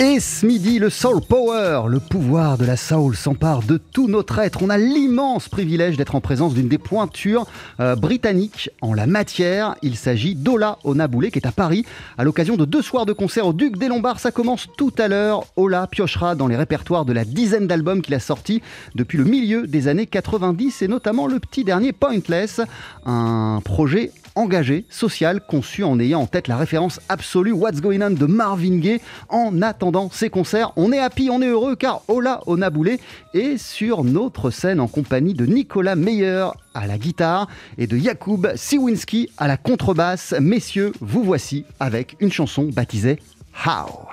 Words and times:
Et 0.00 0.20
ce 0.20 0.46
midi, 0.46 0.78
le 0.78 0.90
Soul 0.90 1.20
Power, 1.20 1.88
le 1.88 1.98
pouvoir 1.98 2.56
de 2.56 2.64
la 2.64 2.76
soul 2.76 3.16
s'empare 3.16 3.64
de 3.64 3.78
tout 3.78 4.06
notre 4.06 4.38
être. 4.38 4.62
On 4.62 4.70
a 4.70 4.78
l'immense 4.78 5.48
privilège 5.48 5.96
d'être 5.96 6.14
en 6.14 6.20
présence 6.20 6.54
d'une 6.54 6.68
des 6.68 6.78
pointures 6.78 7.48
euh, 7.80 7.96
britanniques 7.96 8.70
en 8.80 8.94
la 8.94 9.08
matière. 9.08 9.74
Il 9.82 9.96
s'agit 9.96 10.36
d'Ola 10.36 10.78
Onaboulé 10.84 11.32
qui 11.32 11.40
est 11.40 11.48
à 11.48 11.50
Paris 11.50 11.84
à 12.16 12.22
l'occasion 12.22 12.54
de 12.56 12.64
deux 12.64 12.80
soirs 12.80 13.06
de 13.06 13.12
concert 13.12 13.48
au 13.48 13.52
Duc 13.52 13.76
des 13.76 13.88
Lombards. 13.88 14.20
Ça 14.20 14.30
commence 14.30 14.68
tout 14.76 14.92
à 14.98 15.08
l'heure. 15.08 15.46
Ola 15.56 15.88
piochera 15.88 16.36
dans 16.36 16.46
les 16.46 16.56
répertoires 16.56 17.04
de 17.04 17.12
la 17.12 17.24
dizaine 17.24 17.66
d'albums 17.66 18.00
qu'il 18.00 18.14
a 18.14 18.20
sortis 18.20 18.62
depuis 18.94 19.18
le 19.18 19.24
milieu 19.24 19.66
des 19.66 19.88
années 19.88 20.06
90 20.06 20.80
et 20.80 20.86
notamment 20.86 21.26
le 21.26 21.40
petit 21.40 21.64
dernier 21.64 21.92
Pointless, 21.92 22.60
un 23.04 23.60
projet 23.64 24.12
engagé, 24.38 24.86
social, 24.88 25.40
conçu 25.44 25.82
en 25.82 25.98
ayant 25.98 26.20
en 26.20 26.26
tête 26.26 26.48
la 26.48 26.56
référence 26.56 27.00
absolue 27.08 27.52
What's 27.52 27.80
Going 27.80 28.00
On 28.00 28.10
de 28.10 28.26
Marvin 28.26 28.78
Gaye. 28.78 29.00
En 29.28 29.60
attendant 29.62 30.10
ces 30.12 30.30
concerts, 30.30 30.72
on 30.76 30.92
est 30.92 30.98
happy, 30.98 31.28
on 31.30 31.42
est 31.42 31.48
heureux 31.48 31.74
car 31.74 32.02
Ola 32.08 32.40
Onaboulé 32.46 33.00
est 33.34 33.58
sur 33.58 34.04
notre 34.04 34.50
scène 34.50 34.80
en 34.80 34.86
compagnie 34.86 35.34
de 35.34 35.44
Nicolas 35.44 35.96
Meyer 35.96 36.46
à 36.74 36.86
la 36.86 36.98
guitare 36.98 37.48
et 37.76 37.86
de 37.86 37.96
Jakub 37.96 38.46
Siwinski 38.54 39.28
à 39.36 39.48
la 39.48 39.56
contrebasse. 39.56 40.34
Messieurs, 40.40 40.92
vous 41.00 41.24
voici 41.24 41.64
avec 41.80 42.16
une 42.20 42.30
chanson 42.30 42.70
baptisée 42.72 43.18
How. 43.66 44.08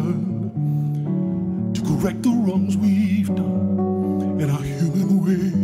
To 0.00 1.80
correct 1.82 2.22
the 2.22 2.30
wrongs 2.30 2.76
we've 2.76 3.34
done 3.34 4.38
in 4.40 4.50
our 4.50 4.62
human 4.62 5.24
way. 5.24 5.59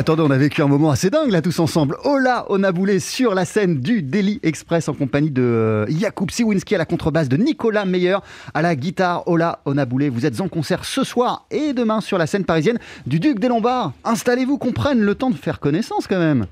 Attendez, 0.00 0.22
on 0.22 0.30
a 0.30 0.38
vécu 0.38 0.62
un 0.62 0.66
moment 0.66 0.90
assez 0.90 1.10
dingue 1.10 1.30
là 1.30 1.42
tous 1.42 1.58
ensemble. 1.58 1.96
Ola 2.04 2.50
Onaboulé 2.50 3.00
sur 3.00 3.34
la 3.34 3.44
scène 3.44 3.80
du 3.80 4.02
Daily 4.02 4.40
Express 4.42 4.88
en 4.88 4.94
compagnie 4.94 5.30
de 5.30 5.42
euh, 5.42 5.86
Jakub 5.88 6.30
Siwinski 6.30 6.74
à 6.74 6.78
la 6.78 6.86
contrebasse, 6.86 7.28
de 7.28 7.36
Nicolas 7.36 7.84
Meyer 7.84 8.16
à 8.54 8.62
la 8.62 8.74
guitare. 8.76 9.28
Ola 9.28 9.60
Onaboulé, 9.66 10.08
vous 10.08 10.24
êtes 10.24 10.40
en 10.40 10.48
concert 10.48 10.86
ce 10.86 11.04
soir 11.04 11.46
et 11.50 11.74
demain 11.74 12.00
sur 12.00 12.16
la 12.16 12.26
scène 12.26 12.46
parisienne 12.46 12.78
du 13.06 13.20
Duc 13.20 13.38
des 13.38 13.48
Lombards. 13.48 13.92
Installez-vous, 14.04 14.56
qu'on 14.56 14.72
prenne 14.72 15.00
le 15.00 15.14
temps 15.14 15.28
de 15.28 15.36
faire 15.36 15.60
connaissance 15.60 16.06
quand 16.06 16.18
même. 16.18 16.46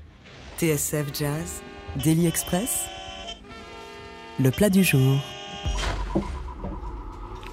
TSF 0.59 1.07
Jazz, 1.17 1.63
Daily 2.03 2.27
Express, 2.27 2.85
le 4.39 4.51
plat 4.51 4.69
du 4.69 4.83
jour. 4.83 5.17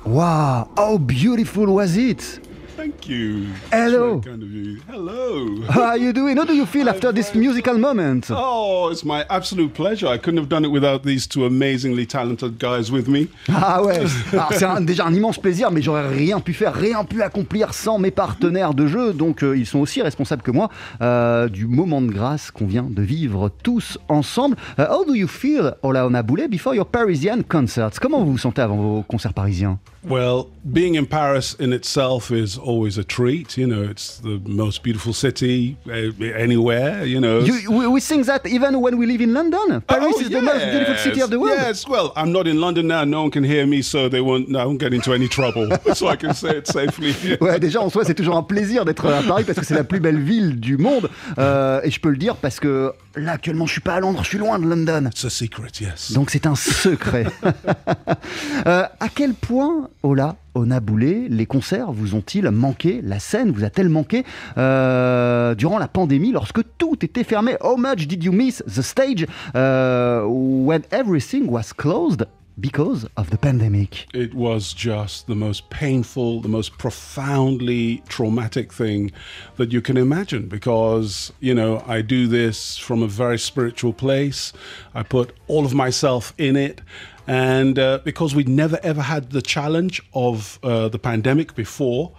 Wow, 0.05 0.69
how 0.77 0.99
beautiful 0.99 1.71
was 1.71 1.97
it? 1.97 2.46
Thank 2.77 3.09
you. 3.09 3.47
Hello. 3.73 4.17
That's 4.17 4.27
very 4.27 4.37
kind 4.37 4.43
of 4.43 4.51
you. 4.51 4.81
Hello. 4.87 5.63
How 5.71 5.83
are 5.83 5.97
you 5.97 6.13
doing? 6.13 6.37
How 6.37 6.45
do 6.45 6.55
you 6.55 6.67
feel 6.67 6.91
after 6.91 7.11
this 7.11 7.35
musical 7.35 7.79
moment? 7.79 8.27
Oh, 8.31 8.91
it's 8.93 9.03
my 9.03 9.25
absolute 9.31 9.73
pleasure. 9.73 10.07
I 10.09 10.19
couldn't 10.19 10.37
have 10.39 10.51
done 10.51 10.63
it 10.63 10.71
without 10.71 11.03
these 11.03 11.27
two 11.27 11.47
amazingly 11.47 12.05
talented 12.05 12.59
guys 12.59 12.93
with 12.93 13.09
me. 13.09 13.29
Ah 13.49 13.83
ouais, 13.83 14.03
Alors, 14.33 14.53
c'est 14.53 14.85
déjà 14.85 15.07
un 15.07 15.15
immense 15.15 15.39
plaisir, 15.39 15.71
mais 15.71 15.81
j'aurais 15.81 16.07
rien 16.07 16.39
pu 16.41 16.53
faire, 16.53 16.75
rien 16.75 17.03
pu 17.05 17.23
accomplir 17.23 17.73
sans 17.73 17.99
mes 17.99 18.11
partenaires 18.11 18.75
de 18.75 18.87
jeu. 18.87 19.15
Donc 19.15 19.43
euh, 19.43 19.57
ils 19.57 19.67
sont 19.67 19.79
aussi 19.79 20.03
responsables 20.03 20.43
que 20.43 20.51
moi 20.51 20.69
euh, 21.01 21.49
du 21.49 21.67
moment 21.67 22.03
de 22.03 22.13
grâce 22.13 22.51
qu'on 22.51 22.67
vient 22.67 22.87
de 22.89 23.03
vivre 23.03 23.51
tous 23.63 23.99
ensemble. 24.11 24.55
Euh, 24.79 24.87
how 24.91 25.07
do 25.07 25.15
you 25.15 25.29
feel, 25.29 25.77
Ola 25.83 26.07
Onaboulé, 26.07 26.47
before 26.47 26.75
your 26.75 26.87
Parisian 26.87 27.39
concerts? 27.49 27.93
Comment 28.03 28.23
vous 28.23 28.33
vous 28.33 28.39
sentez 28.39 28.61
avant 28.61 28.77
vos 28.77 29.03
concerts 29.03 29.33
parisiens? 29.33 29.79
Well, 30.09 30.51
being 30.73 30.95
in 30.95 31.07
Paris 31.07 31.55
in 31.55 31.73
itself 31.73 32.31
is 32.31 32.57
always 32.57 32.97
a 32.97 33.03
treat. 33.05 33.57
You 33.59 33.67
know, 33.67 33.83
it's 33.83 34.19
the 34.19 34.41
most 34.47 34.83
beautiful 34.85 35.13
city 35.13 35.77
uh, 35.89 36.25
anywhere. 36.35 37.05
You 37.05 37.21
know. 37.21 37.41
you, 37.41 37.73
we, 37.73 37.87
we 37.89 38.01
think 38.01 38.27
that 38.27 38.47
even 38.47 38.81
when 38.81 38.99
we 38.99 39.07
live 39.07 39.21
in 39.21 39.35
London. 39.35 39.81
Paris 39.83 40.15
Oh, 40.17 40.21
is 40.21 40.31
the 40.31 40.41
most 40.43 40.65
beautiful 40.71 40.97
city 40.97 41.21
of 41.21 41.31
the 41.31 41.41
world. 41.41 41.59
Yes, 41.59 41.89
well, 41.89 42.13
I'm 42.15 42.31
not 42.31 42.47
in 42.47 42.61
London 42.61 42.87
now. 42.87 43.03
No 43.05 43.23
one 43.23 43.31
can 43.33 43.43
hear 43.43 43.67
me, 43.67 43.83
so 43.83 44.09
they 44.09 44.21
won't. 44.21 44.55
I 44.55 44.65
won't 44.65 44.79
get 44.79 44.95
into 44.95 45.13
any 45.13 45.27
trouble. 45.29 45.69
so 45.95 46.07
I 46.07 46.17
can 46.17 46.35
say 46.35 46.59
it 46.59 46.67
safely. 46.69 47.15
Ouais, 47.41 47.59
déjà 47.59 47.81
en 47.81 47.91
soi, 47.91 48.05
c'est 48.05 48.15
toujours 48.15 48.37
un 48.37 48.43
plaisir 48.43 48.85
d'être 48.85 49.07
à 49.07 49.23
Paris 49.23 49.45
parce 49.45 49.59
que 49.59 49.65
c'est 49.65 49.75
la 49.75 49.85
plus 49.85 50.01
belle 50.01 50.21
ville 50.21 50.61
du 50.61 50.77
monde. 50.79 51.11
Euh, 51.39 51.81
et 51.83 51.91
je 51.91 52.01
peux 52.01 52.11
le 52.11 52.17
dire 52.17 52.37
parce 52.37 52.61
que 52.61 52.93
là, 53.17 53.33
actuellement, 53.33 53.67
je 53.67 53.73
suis 53.73 53.81
pas 53.81 53.95
à 53.95 54.01
Londres, 54.01 54.21
je 54.23 54.29
suis 54.29 54.39
loin 54.39 54.59
de 54.59 54.67
London. 54.67 55.07
It's 55.07 55.25
a 55.25 55.31
secret, 55.31 55.69
yes. 55.81 56.13
Donc 56.13 56.31
c'est 56.31 56.47
un 56.47 56.55
secret. 56.55 57.27
Euh, 58.67 58.85
à 59.01 59.09
quel 59.09 59.35
point, 59.35 59.89
Ola, 60.03 60.37
Onaboulé, 60.55 61.29
les 61.29 61.47
concerts 61.47 61.93
vous 61.93 62.15
ont-ils 62.15 62.51
manqué? 62.51 63.01
La 63.03 63.19
scène 63.19 63.51
vous 63.51 63.65
a-t-elle 63.65 63.89
manqué? 63.89 64.25
Euh, 64.57 65.55
durant 65.55 65.79
la 65.79 65.89
pandémie 65.89 66.33
lorsque 66.33 66.61
tout 66.79 66.97
était 67.05 67.25
fermé 67.25 67.57
How 67.63 67.77
much 67.77 68.07
did 68.07 68.23
you 68.23 68.33
miss 68.33 68.63
the 68.67 68.83
stage? 68.83 69.27
Uh, 69.55 70.25
when 70.27 70.83
everything 70.91 71.49
was 71.49 71.73
closed? 71.77 72.27
Because 72.59 73.07
of 73.17 73.29
the 73.31 73.37
pandemic 73.37 74.07
it 74.15 74.33
was 74.33 74.73
just 74.73 75.27
the 75.27 75.35
most 75.35 75.69
painful, 75.69 76.41
the 76.41 76.49
most 76.49 76.79
profoundly 76.79 78.03
traumatic 78.09 78.73
thing 78.73 79.13
that 79.57 79.73
you 79.73 79.83
can 79.83 79.97
imagine 79.97 80.49
because, 80.49 81.33
you 81.41 81.55
know, 81.55 81.83
I 81.87 82.01
do 82.01 82.27
this 82.27 82.79
from 82.79 83.03
a 83.03 83.07
very 83.07 83.39
spiritual 83.39 83.93
place. 83.93 84.53
I 84.95 85.03
put 85.03 85.37
all 85.49 85.67
of 85.67 85.75
myself 85.75 86.33
in 86.39 86.57
it. 86.57 86.81
And 87.27 87.79
uh, 87.79 87.99
because 88.05 88.35
we'd 88.35 88.49
never 88.49 88.79
ever 88.83 89.03
had 89.03 89.31
the 89.31 89.43
challenge 89.43 90.01
of 90.15 90.59
uh, 90.63 90.89
the 90.89 90.99
pandemic 90.99 91.55
before, 91.55 92.13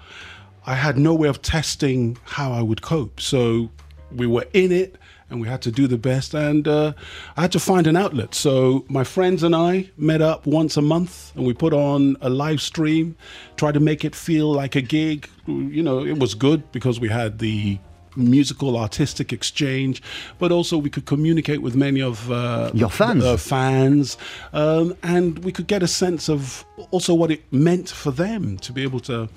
I 0.65 0.75
had 0.75 0.97
no 0.97 1.15
way 1.15 1.29
of 1.29 1.41
testing 1.41 2.17
how 2.25 2.51
I 2.51 2.61
would 2.61 2.81
cope. 2.81 3.21
So 3.21 3.69
we 4.11 4.27
were 4.27 4.45
in 4.53 4.71
it 4.71 4.97
and 5.29 5.41
we 5.41 5.47
had 5.47 5.61
to 5.63 5.71
do 5.71 5.87
the 5.87 5.97
best 5.97 6.33
and 6.33 6.67
uh, 6.67 6.93
I 7.35 7.41
had 7.41 7.51
to 7.51 7.59
find 7.59 7.85
an 7.87 7.97
outlet. 7.97 8.33
So 8.33 8.85
my 8.87 9.03
friends 9.03 9.43
and 9.43 9.55
I 9.55 9.89
met 9.97 10.21
up 10.21 10.45
once 10.45 10.77
a 10.77 10.81
month 10.81 11.33
and 11.35 11.45
we 11.45 11.53
put 11.53 11.73
on 11.73 12.15
a 12.21 12.29
live 12.29 12.61
stream, 12.61 13.15
tried 13.57 13.73
to 13.73 13.79
make 13.79 14.05
it 14.05 14.15
feel 14.15 14.51
like 14.51 14.75
a 14.75 14.81
gig. 14.81 15.29
You 15.47 15.83
know, 15.83 16.05
it 16.05 16.19
was 16.19 16.33
good 16.33 16.71
because 16.71 16.99
we 16.99 17.09
had 17.09 17.39
the 17.39 17.77
musical 18.15 18.77
artistic 18.77 19.31
exchange 19.31 20.01
but 20.39 20.51
also 20.51 20.75
we 20.75 20.89
could 20.89 21.05
communicate 21.05 21.61
with 21.61 21.75
many 21.75 22.01
of 22.01 22.31
uh, 22.31 22.71
Your 22.73 22.89
fans. 22.89 23.23
uh, 23.23 23.37
fans 23.37 24.17
um, 24.53 24.97
and 25.03 25.37
we 25.45 25.51
could 25.51 25.67
get 25.67 25.83
a 25.83 25.87
sense 25.87 26.27
of 26.27 26.65
also 26.89 27.13
what 27.13 27.29
it 27.29 27.43
meant 27.51 27.89
for 27.89 28.09
them 28.09 28.57
to 28.57 28.73
be 28.73 28.81
able 28.81 28.99
to 29.01 29.29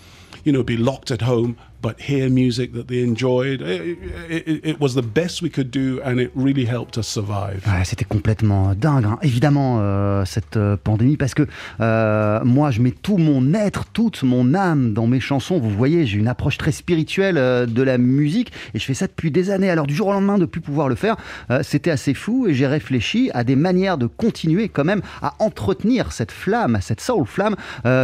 you 0.44 0.52
know 0.52 0.62
be 0.62 0.78
locked 0.78 1.10
at 1.10 1.20
home 1.20 1.58
but 1.82 1.94
hear 1.98 2.28
music 2.30 2.72
that 2.72 2.84
they 2.88 3.02
enjoyed 3.02 3.60
it, 3.62 3.98
it, 4.28 4.60
it 4.64 4.80
was 4.80 4.94
the 4.94 5.02
best 5.02 5.42
we 5.42 5.50
could 5.50 5.70
do 5.70 6.00
and 6.04 6.18
it 6.18 6.30
really 6.34 6.66
helped 6.66 6.98
us 6.98 7.06
survive 7.06 7.60
Ouais, 7.66 7.84
C'était 7.84 8.04
complètement 8.04 8.74
dingue, 8.74 9.04
hein. 9.04 9.18
évidemment, 9.22 9.78
euh, 9.80 10.24
cette 10.24 10.56
euh, 10.56 10.76
pandémie, 10.82 11.16
parce 11.16 11.34
que 11.34 11.46
euh, 11.80 12.40
moi, 12.44 12.70
je 12.70 12.80
mets 12.80 12.90
tout 12.90 13.16
mon 13.16 13.54
être, 13.54 13.84
toute 13.92 14.22
mon 14.22 14.54
âme 14.54 14.92
dans 14.92 15.06
mes 15.06 15.20
chansons. 15.20 15.58
Vous 15.58 15.70
voyez, 15.70 16.06
j'ai 16.06 16.18
une 16.18 16.28
approche 16.28 16.58
très 16.58 16.72
spirituelle 16.72 17.34
de 17.34 17.82
la 17.82 17.98
musique, 17.98 18.52
et 18.74 18.78
je 18.78 18.84
fais 18.84 18.94
ça 18.94 19.06
depuis 19.06 19.30
des 19.30 19.50
années. 19.50 19.70
Alors, 19.70 19.86
du 19.86 19.94
jour 19.94 20.08
au 20.08 20.12
lendemain, 20.12 20.38
de 20.38 20.46
plus 20.46 20.60
pouvoir 20.60 20.88
le 20.88 20.94
faire, 20.94 21.16
c'était 21.62 21.90
assez 21.90 22.14
fou, 22.14 22.46
et 22.48 22.54
j'ai 22.54 22.66
réfléchi 22.66 23.30
à 23.34 23.44
des 23.44 23.56
manières 23.56 23.98
de 23.98 24.06
continuer 24.06 24.68
quand 24.68 24.84
même 24.84 25.02
à 25.22 25.34
entretenir 25.38 26.12
cette 26.12 26.32
flamme, 26.32 26.78
cette 26.80 27.00
soul 27.00 27.26
flamme, 27.26 27.56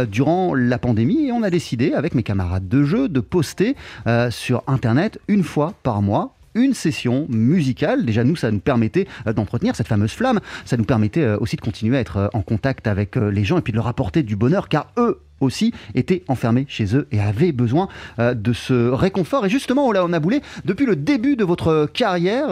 durant 0.09 0.53
la 0.55 0.77
pandémie, 0.77 1.27
et 1.27 1.31
on 1.31 1.43
a 1.43 1.49
décidé, 1.49 1.93
avec 1.93 2.15
mes 2.15 2.23
camarades 2.23 2.67
de 2.67 2.83
jeu, 2.83 3.09
de 3.09 3.19
poster 3.19 3.66
euh, 4.05 4.31
sur 4.31 4.63
Internet 4.67 5.19
une 5.27 5.43
fois 5.43 5.73
par 5.83 6.01
mois 6.01 6.33
une 6.55 6.73
session 6.73 7.27
musicale. 7.29 8.03
Déjà, 8.05 8.23
nous, 8.23 8.35
ça 8.35 8.49
nous 8.49 8.59
permettait 8.59 9.07
euh, 9.27 9.33
d'entretenir 9.33 9.75
cette 9.75 9.87
fameuse 9.87 10.11
flamme. 10.11 10.39
Ça 10.65 10.75
nous 10.77 10.85
permettait 10.85 11.21
euh, 11.21 11.37
aussi 11.39 11.55
de 11.55 11.61
continuer 11.61 11.97
à 11.97 11.99
être 11.99 12.29
en 12.33 12.41
contact 12.41 12.87
avec 12.87 13.15
les 13.15 13.43
gens 13.43 13.57
et 13.59 13.61
puis 13.61 13.71
de 13.71 13.77
leur 13.77 13.87
apporter 13.87 14.23
du 14.23 14.35
bonheur, 14.35 14.69
car 14.69 14.91
eux 14.97 15.21
aussi 15.39 15.71
étaient 15.93 16.23
enfermés 16.27 16.65
chez 16.67 16.95
eux 16.95 17.07
et 17.11 17.19
avaient 17.19 17.51
besoin 17.51 17.87
de 18.17 18.53
ce 18.53 18.89
réconfort. 18.89 19.45
Et 19.45 19.49
justement, 19.49 19.85
Ola 19.87 20.03
Onaboulé, 20.03 20.41
depuis 20.65 20.87
le 20.87 20.95
début 20.95 21.35
de 21.35 21.43
votre 21.43 21.87
carrière, 21.93 22.47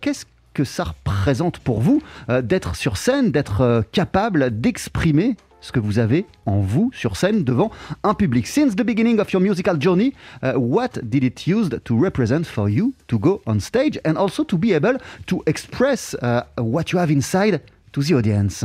qu'est-ce 0.00 0.26
que 0.54 0.64
ça 0.64 0.84
représente 0.84 1.60
pour 1.60 1.80
vous 1.80 2.02
d'être 2.42 2.74
sur 2.74 2.96
scène, 2.96 3.30
d'être 3.30 3.84
capable 3.92 4.60
d'exprimer 4.60 5.36
ce 5.64 5.72
que 5.72 5.80
vous 5.80 5.98
avez 5.98 6.26
en 6.44 6.60
vous 6.60 6.90
sur 6.92 7.16
scène 7.16 7.42
devant 7.42 7.70
un 8.02 8.12
public. 8.14 8.46
Since 8.46 8.76
the 8.76 8.84
beginning 8.84 9.18
of 9.18 9.32
your 9.32 9.40
musical 9.40 9.80
journey, 9.80 10.12
uh, 10.42 10.52
what 10.56 11.00
did 11.02 11.24
it 11.24 11.46
use 11.46 11.70
to 11.84 11.98
represent 11.98 12.44
for 12.44 12.68
you 12.68 12.92
to 13.08 13.18
go 13.18 13.40
on 13.46 13.60
stage 13.60 13.98
and 14.04 14.16
also 14.16 14.44
to 14.44 14.58
be 14.58 14.74
able 14.74 14.98
to 15.26 15.42
express 15.46 16.14
uh, 16.20 16.42
what 16.58 16.92
you 16.92 16.98
have 16.98 17.10
inside 17.10 17.62
to 17.92 18.02
the 18.02 18.14
audience? 18.14 18.64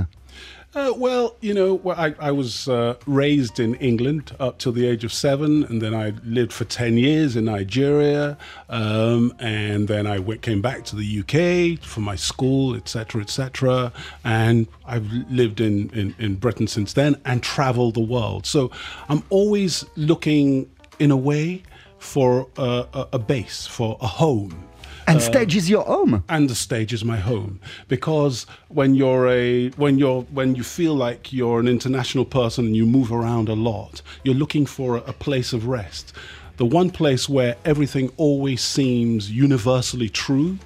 Uh, 0.76 0.94
well, 0.96 1.36
you 1.42 1.52
know, 1.52 1.82
I, 1.90 2.14
I 2.20 2.32
was 2.32 2.68
uh, 2.68 2.94
raised 3.08 3.60
in 3.60 3.74
England 3.76 4.36
up 4.40 4.60
till 4.60 4.72
the 4.72 4.86
age 4.86 5.04
of 5.04 5.12
seven, 5.12 5.64
and 5.64 5.82
then 5.82 5.96
I 5.96 6.14
lived 6.24 6.54
for 6.54 6.64
10 6.64 6.96
years 6.96 7.36
in 7.36 7.46
Nigeria, 7.46 8.38
um, 8.70 9.34
and 9.40 9.88
then 9.88 10.06
I 10.06 10.20
went, 10.20 10.44
came 10.44 10.62
back 10.62 10.86
to 10.86 10.96
the 10.96 11.22
UK 11.22 11.84
for 11.84 12.02
my 12.02 12.16
school, 12.16 12.76
etc., 12.76 13.22
etc., 13.22 13.92
and 14.24 14.68
I've 14.86 15.12
lived 15.32 15.60
in, 15.60 15.90
in, 15.90 16.14
in 16.20 16.36
Britain 16.36 16.68
since 16.68 16.94
then 16.94 17.20
and 17.26 17.42
traveled 17.42 17.96
the 17.96 18.02
world. 18.02 18.46
So 18.46 18.70
I'm 19.10 19.24
always 19.32 19.84
looking, 19.96 20.70
in 21.00 21.10
a 21.10 21.18
way, 21.18 21.64
for 21.98 22.48
a, 22.58 22.86
a, 22.94 23.08
a 23.14 23.20
base, 23.20 23.66
for 23.66 23.98
a 24.02 24.08
home 24.08 24.69
and 25.10 25.18
um, 25.18 25.22
stage 25.22 25.56
is 25.56 25.70
your 25.70 25.84
home. 25.84 26.24
and 26.30 26.50
the 26.50 26.56
stage 26.56 26.94
is 26.94 27.04
my 27.04 27.18
home 27.18 27.60
because 27.88 28.46
when 28.68 28.96
you're 28.96 29.28
a 29.28 29.70
when 29.72 29.98
you're 29.98 30.22
when 30.24 30.56
you 30.56 30.64
feel 30.64 30.96
like 30.96 31.34
you're 31.34 31.60
an 31.60 31.68
international 31.68 32.26
person 32.26 32.66
and 32.68 32.76
you 32.76 32.86
move 32.86 33.12
around 33.12 33.50
a 33.50 33.54
lot 33.54 34.02
you're 34.24 34.36
looking 34.36 34.66
for 34.66 34.98
a, 34.98 35.02
a 35.02 35.14
place 35.14 35.52
of 35.54 35.68
rest 35.68 36.14
the 36.58 36.66
one 36.66 36.90
place 36.90 37.28
where 37.30 37.56
everything 37.66 38.12
always 38.18 38.62
seems 38.62 39.32
universally 39.32 40.10
true 40.10 40.60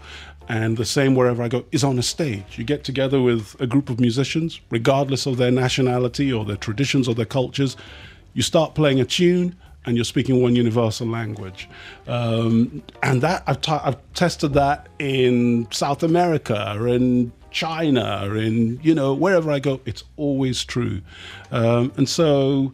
and 0.49 0.77
the 0.77 0.85
same 0.85 1.15
wherever 1.15 1.41
I 1.41 1.47
go 1.47 1.65
is 1.71 1.83
on 1.83 1.97
a 1.97 2.03
stage. 2.03 2.57
You 2.57 2.63
get 2.63 2.83
together 2.83 3.21
with 3.21 3.55
a 3.61 3.67
group 3.67 3.89
of 3.89 3.99
musicians, 3.99 4.59
regardless 4.69 5.25
of 5.25 5.37
their 5.37 5.51
nationality 5.51 6.33
or 6.33 6.43
their 6.45 6.57
traditions 6.57 7.07
or 7.07 7.15
their 7.15 7.25
cultures. 7.25 7.77
You 8.33 8.41
start 8.41 8.75
playing 8.75 8.99
a 8.99 9.05
tune, 9.05 9.55
and 9.85 9.95
you're 9.97 10.05
speaking 10.05 10.41
one 10.41 10.55
universal 10.55 11.07
language. 11.07 11.69
Um, 12.07 12.83
and 13.01 13.21
that 13.21 13.43
I've, 13.47 13.61
t- 13.61 13.71
I've 13.71 13.97
tested 14.13 14.53
that 14.53 14.87
in 14.99 15.67
South 15.71 16.03
America, 16.03 16.77
in 16.87 17.31
China, 17.51 18.33
in 18.33 18.79
you 18.81 18.95
know 18.95 19.13
wherever 19.13 19.51
I 19.51 19.59
go, 19.59 19.79
it's 19.85 20.03
always 20.17 20.63
true. 20.63 21.01
Um, 21.51 21.93
and 21.97 22.09
so 22.09 22.73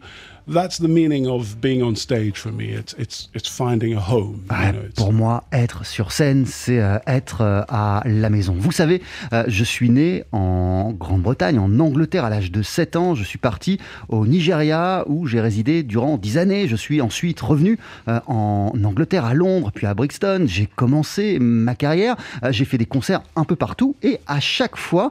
that's 0.50 0.78
the 0.78 0.88
meaning 0.88 1.26
of 1.26 1.60
being 1.60 1.82
on 1.82 1.94
stage 1.94 2.38
for 2.38 2.52
me. 2.52 2.70
It's 2.70 2.94
it's 2.98 3.28
it's 3.34 3.48
finding 3.48 3.94
a 3.96 4.00
home. 4.00 4.42
Ouais, 4.50 4.72
know, 4.72 4.80
pour 4.96 5.12
moi, 5.12 5.44
être 5.52 5.86
sur 5.86 6.12
scène, 6.12 6.44
c'est 6.46 6.80
euh, 6.80 6.98
être 7.06 7.42
euh, 7.42 7.62
à 7.68 8.02
la 8.04 8.30
maison. 8.30 8.54
Vous 8.58 8.72
savez, 8.72 9.00
euh, 9.32 9.44
je 9.46 9.64
suis 9.64 9.90
né 9.90 10.24
en 10.32 10.92
Grande-Bretagne, 10.92 11.58
en 11.58 11.78
Angleterre 11.78 12.24
à 12.24 12.30
l'âge 12.30 12.50
de 12.50 12.62
7 12.62 12.96
ans. 12.96 13.14
Je 13.14 13.24
suis 13.24 13.38
parti 13.38 13.78
au 14.08 14.26
Nigeria 14.26 15.04
où 15.06 15.26
j'ai 15.26 15.40
résidé 15.40 15.82
durant 15.82 16.18
10 16.18 16.38
années. 16.38 16.68
Je 16.68 16.76
suis 16.76 17.00
ensuite 17.00 17.40
revenu 17.40 17.78
en 18.06 18.72
Angleterre, 18.84 19.24
à 19.24 19.34
Londres, 19.34 19.70
puis 19.74 19.86
à 19.86 19.94
Brixton. 19.94 20.44
J'ai 20.46 20.66
commencé 20.66 21.38
ma 21.38 21.74
carrière. 21.74 22.16
J'ai 22.50 22.64
fait 22.64 22.78
des 22.78 22.86
concerts 22.86 23.22
un 23.36 23.44
peu 23.44 23.56
partout 23.56 23.94
et 24.02 24.18
à 24.26 24.40
chaque 24.40 24.76
fois, 24.76 25.10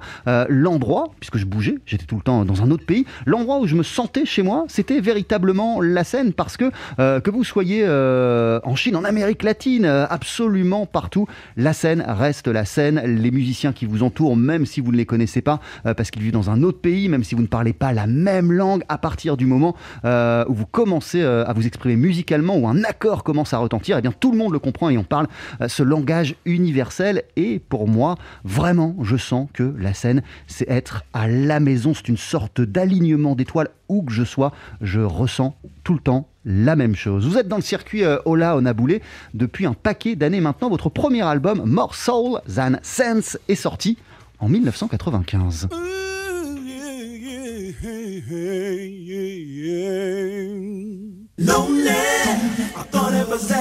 l'endroit, 0.49 1.11
puisque 1.19 1.37
je 1.37 1.45
bougeais, 1.45 1.77
j'étais 1.85 2.05
tout 2.05 2.15
le 2.15 2.21
temps 2.21 2.45
dans 2.45 2.61
un 2.61 2.71
autre 2.71 2.85
pays, 2.85 3.05
l'endroit 3.25 3.59
où 3.59 3.67
je 3.67 3.75
me 3.75 3.83
sentais 3.83 4.25
chez 4.25 4.41
moi, 4.41 4.65
c'était 4.67 4.99
véritablement 4.99 5.28
la 5.81 6.03
scène 6.03 6.33
parce 6.33 6.57
que 6.57 6.71
euh, 6.99 7.19
que 7.19 7.31
vous 7.31 7.43
soyez 7.43 7.83
euh, 7.85 8.59
en 8.63 8.75
Chine, 8.75 8.95
en 8.95 9.03
Amérique 9.03 9.43
latine, 9.43 9.85
euh, 9.85 10.05
absolument 10.09 10.85
partout, 10.85 11.27
la 11.57 11.73
scène 11.73 12.03
reste 12.07 12.47
la 12.47 12.65
scène. 12.65 13.01
Les 13.05 13.31
musiciens 13.31 13.73
qui 13.73 13.85
vous 13.85 14.03
entourent, 14.03 14.35
même 14.35 14.65
si 14.65 14.81
vous 14.81 14.91
ne 14.91 14.97
les 14.97 15.05
connaissez 15.05 15.41
pas, 15.41 15.59
parce 15.83 16.11
qu'ils 16.11 16.21
vivent 16.21 16.33
dans 16.33 16.49
un 16.49 16.63
autre 16.63 16.79
pays, 16.79 17.09
même 17.09 17.23
si 17.23 17.35
vous 17.35 17.41
ne 17.41 17.47
parlez 17.47 17.73
pas 17.73 17.93
la 17.93 18.07
même 18.07 18.51
langue, 18.51 18.83
à 18.89 18.97
partir 18.97 19.37
du 19.37 19.45
moment 19.45 19.75
où 20.03 20.53
vous 20.53 20.65
commencez 20.65 21.23
à 21.23 21.51
vous 21.53 21.67
exprimer 21.67 21.95
musicalement, 21.95 22.57
où 22.57 22.67
un 22.67 22.83
accord 22.83 23.23
commence 23.23 23.53
à 23.53 23.57
retentir, 23.57 23.97
eh 23.97 24.01
bien 24.01 24.13
tout 24.17 24.31
le 24.31 24.37
monde 24.37 24.53
le 24.53 24.59
comprend 24.59 24.89
et 24.89 24.97
on 24.97 25.03
parle 25.03 25.27
ce 25.67 25.83
langage 25.83 26.35
universel. 26.45 27.23
Et 27.35 27.59
pour 27.59 27.87
moi, 27.87 28.15
vraiment, 28.43 28.95
je 29.01 29.17
sens 29.17 29.47
que 29.53 29.73
la 29.77 29.93
scène, 29.93 30.21
c'est 30.47 30.69
être 30.69 31.03
à 31.13 31.27
la 31.27 31.59
maison. 31.59 31.93
C'est 31.93 32.09
une 32.09 32.17
sorte 32.17 32.61
d'alignement 32.61 33.35
d'étoiles 33.35 33.69
où 33.89 34.03
que 34.03 34.13
je 34.13 34.23
sois. 34.23 34.53
Je 34.81 35.01
ressens 35.01 35.55
tout 35.83 35.93
le 35.93 35.99
temps 35.99 36.29
la 36.45 36.75
même 36.75 36.95
chose. 36.95 37.27
Vous 37.27 37.37
êtes 37.37 37.47
dans 37.47 37.57
le 37.57 37.61
circuit 37.61 38.03
euh, 38.03 38.17
Ola 38.25 38.55
Onaboulé 38.55 39.01
depuis 39.33 39.65
un 39.65 39.73
paquet 39.73 40.15
d'années 40.15 40.41
maintenant. 40.41 40.69
Votre 40.69 40.89
premier 40.89 41.21
album, 41.21 41.63
More 41.65 41.95
Soul 41.95 42.39
Than 42.47 42.77
Sense, 42.81 43.37
est 43.47 43.55
sorti 43.55 43.97
en 44.39 44.47
1995. 44.47 45.69
Lonely, 51.41 51.89
I 51.89 52.83
thought 52.91 53.13
it 53.13 53.27
was 53.29 53.49
a 53.49 53.55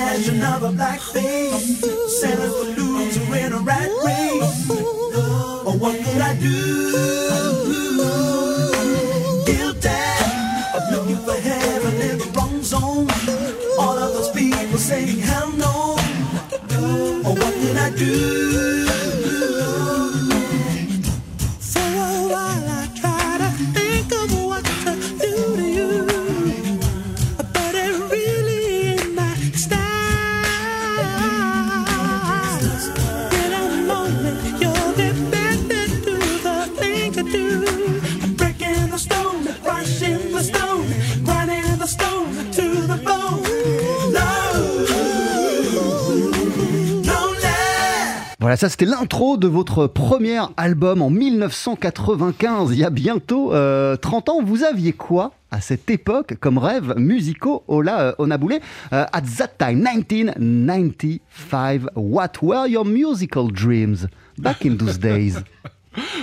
rat 3.63 3.89
race. 4.05 4.69
What 5.79 5.97
could 6.05 6.21
I 6.21 6.35
do? 6.41 7.08
Ça 48.59 48.69
c'était 48.69 48.85
l'intro 48.87 49.37
de 49.37 49.47
votre 49.47 49.87
premier 49.87 50.41
album 50.57 51.01
en 51.01 51.11
1995, 51.11 52.73
il 52.73 52.79
y 52.81 52.85
a 52.85 52.91
bientôt 52.91 53.55
euh, 53.55 53.95
30 53.95 54.29
ans. 54.31 54.43
Vous 54.43 54.65
aviez 54.65 54.93
quoi 54.93 55.31
à 55.53 55.61
cette 55.61 55.89
époque 55.91 56.35
comme 56.41 56.59
rêve 56.59 56.95
musicaux 56.97 57.63
Ola 57.69 58.01
euh, 58.01 58.13
Onaboulé 58.19 58.59
Euh, 58.93 59.05
At 59.13 59.23
that 59.39 59.53
time, 59.61 59.79
1995, 59.79 61.87
what 61.95 62.33
were 62.43 62.67
your 62.67 62.85
musical 62.85 63.47
dreams 63.49 64.09
back 64.39 64.67
in 64.67 64.75
those 64.77 64.99
days? 64.99 65.39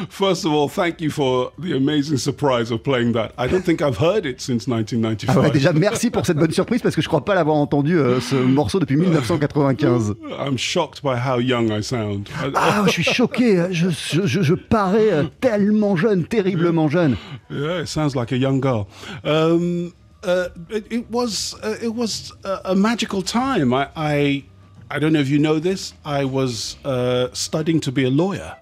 First 0.10 0.46
of 0.46 0.51
all, 0.53 0.67
thank 0.70 1.01
you 1.01 1.10
for 1.10 1.51
the 1.60 1.74
amazing 1.75 2.17
surprise 2.17 2.72
of 2.72 2.84
playing 2.84 3.13
that. 3.13 3.32
I 3.38 3.48
don't 3.48 3.63
think 3.63 3.82
I've 3.82 3.98
heard 3.98 4.25
it 4.25 4.39
since 4.41 4.67
Ah 4.67 4.75
1995. 4.75 5.38
ouais, 5.44 5.51
Déjà, 5.51 5.74
merci 5.74 6.10
pour 6.10 6.25
cette 6.25 6.38
bonne 6.38 6.51
surprise 6.51 6.82
parce 6.82 6.96
que 6.96 7.01
je 7.01 7.08
crois 7.08 7.24
pas 7.25 7.36
l'avoir 7.36 7.58
entendu 7.58 7.98
euh, 7.98 8.20
ce 8.20 8.36
morceau 8.36 8.79
depuis 8.79 8.96
1995. 8.98 10.15
I'm 10.39 10.58
shocked 10.58 11.01
by 11.03 11.15
how 11.17 11.39
young 11.39 11.72
I 11.72 11.82
sound. 11.84 12.29
Ah, 12.55 12.84
je 12.86 12.91
suis 12.91 13.03
choqué, 13.03 13.67
je, 13.72 13.89
je, 13.89 14.25
je- 14.25 14.41
je 14.41 14.53
parais 14.53 15.12
euh, 15.12 15.24
tellement 15.41 15.96
jeune, 15.96 16.25
terriblement 16.25 16.88
jeune. 16.89 17.17
Yeah, 17.50 17.82
it 17.82 17.88
sounds 17.88 18.15
like 18.15 18.32
a 18.32 18.38
young 18.38 18.60
girl. 18.62 18.88
Um, 19.24 19.91
uh, 20.24 20.48
it, 20.70 20.86
it 20.91 21.05
was 21.12 21.55
uh, 21.63 21.75
it 21.84 21.94
was 21.96 22.32
a, 22.44 22.72
a 22.72 22.75
magical 22.75 23.22
time. 23.22 23.74
I, 23.74 23.88
I 23.96 24.44
I 24.91 25.00
don't 25.00 25.13
know 25.13 25.20
if 25.22 25.29
you 25.29 25.39
know 25.39 25.60
this. 25.60 25.94
I 26.05 26.25
was 26.25 26.77
uh, 26.86 27.27
studying 27.34 27.79
to 27.82 27.91
be 27.91 28.05
a 28.05 28.10
lawyer. 28.10 28.55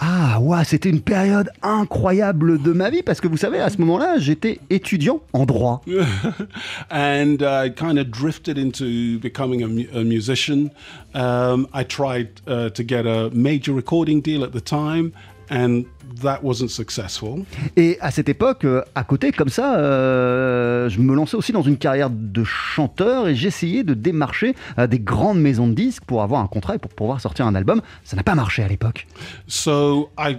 Ah, 0.00 0.38
c'était 0.64 0.90
une 0.90 1.00
période 1.00 1.50
incroyable 1.62 2.60
de 2.62 2.72
ma 2.72 2.90
vie 2.90 3.02
parce 3.02 3.20
que 3.20 3.28
vous 3.28 3.36
savez, 3.36 3.58
à 3.58 3.70
ce 3.70 3.78
moment-là, 3.78 4.18
j'étais 4.18 4.60
étudiant 4.70 5.20
en 5.32 5.44
droit. 5.44 5.82
and 6.90 7.38
I 7.42 7.70
kind 7.70 7.98
of 7.98 8.10
drifted 8.10 8.58
into 8.58 9.18
becoming 9.18 9.62
a, 9.62 9.98
a 10.00 10.04
musician. 10.04 10.70
Um, 11.14 11.66
I 11.72 11.84
tried 11.84 12.28
uh, 12.46 12.70
to 12.70 12.82
get 12.82 13.06
a 13.06 13.30
major 13.32 13.72
recording 13.72 14.20
deal 14.20 14.44
at 14.44 14.52
the 14.52 14.60
time, 14.60 15.12
and 15.50 15.82
that 16.22 16.40
wasn't 16.42 16.68
successful. 16.68 17.44
Et 17.76 17.98
à 18.00 18.10
cette 18.10 18.28
époque, 18.28 18.64
euh, 18.64 18.82
à 18.94 19.04
côté, 19.04 19.32
comme 19.32 19.48
ça, 19.48 19.78
euh, 19.78 20.88
je 20.88 21.00
me 21.00 21.14
lançais 21.14 21.36
aussi 21.36 21.52
dans 21.52 21.62
une 21.62 21.76
carrière 21.76 22.10
de 22.10 22.44
chanteur 22.44 23.28
et 23.28 23.34
j'essayais 23.34 23.84
de 23.84 23.94
démarcher 23.94 24.54
euh, 24.78 24.86
des 24.86 24.98
grandes 24.98 25.40
maisons 25.40 25.68
de 25.68 25.74
disques 25.74 26.04
pour 26.04 26.22
avoir 26.22 26.40
un 26.42 26.46
contrat 26.46 26.76
et 26.76 26.78
pour 26.78 26.92
pouvoir 26.92 27.20
sortir 27.20 27.46
un 27.46 27.54
album. 27.54 27.80
Ça 28.04 28.16
n'a 28.16 28.22
pas 28.22 28.34
marché 28.34 28.62
à 28.62 28.68
l'époque. 28.68 29.06
So 29.46 30.10
I 30.18 30.38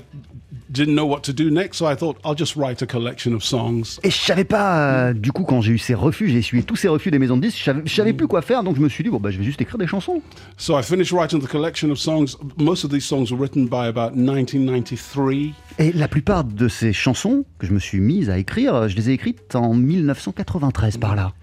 didn't 0.69 0.95
know 0.95 1.05
what 1.05 1.21
to 1.21 1.33
do 1.33 1.49
next. 1.49 1.77
So 1.77 1.85
I 1.85 1.95
thought 1.95 2.17
I'll 2.23 2.38
just 2.38 2.55
write 2.55 2.81
a 2.81 2.85
collection 2.85 3.33
of 3.33 3.43
songs. 3.43 3.99
Et 4.03 4.09
je 4.09 4.17
savais 4.17 4.43
pas, 4.43 5.09
euh, 5.09 5.13
du 5.13 5.31
coup, 5.31 5.43
quand 5.43 5.61
j'ai 5.61 5.73
eu 5.73 5.77
ces 5.77 5.93
refus, 5.93 6.29
j'ai 6.29 6.38
essuyé 6.38 6.63
tous 6.63 6.75
ces 6.75 6.88
refus 6.88 7.11
des 7.11 7.19
maisons 7.19 7.38
de 7.38 7.41
disques, 7.41 7.57
je 7.57 7.63
savais, 7.63 7.81
je 7.85 7.93
savais 7.93 8.13
plus 8.13 8.27
quoi 8.27 8.41
faire, 8.41 8.63
donc 8.63 8.75
je 8.75 8.81
me 8.81 8.89
suis 8.89 9.03
dit, 9.03 9.09
bon, 9.09 9.19
bah, 9.19 9.31
je 9.31 9.38
vais 9.38 9.43
juste 9.43 9.61
écrire 9.61 9.77
des 9.77 9.88
chansons. 9.88 10.21
So 10.57 10.77
I 10.77 10.83
finished 10.83 11.11
writing 11.11 11.41
the 11.41 11.49
collection 11.49 11.89
of 11.91 11.97
songs. 11.97 12.38
Most 12.57 12.83
of 12.83 12.91
these 12.91 13.05
songs 13.05 13.31
were 13.31 13.39
written 13.39 13.67
by 13.67 13.88
about 13.88 14.15
1993. 14.15 15.53
Et 15.79 15.91
la 15.93 16.07
plupart 16.07 16.43
de 16.43 16.67
ces 16.67 16.93
chansons 16.93 17.45
que 17.57 17.67
je 17.67 17.73
me 17.73 17.79
suis 17.79 17.99
mise 17.99 18.29
à 18.29 18.38
écrire, 18.38 18.88
je 18.88 18.95
les 18.95 19.09
ai 19.09 19.13
écrites 19.13 19.55
en 19.55 19.73
1993 19.73 20.97
par 20.97 21.15
là. 21.15 21.33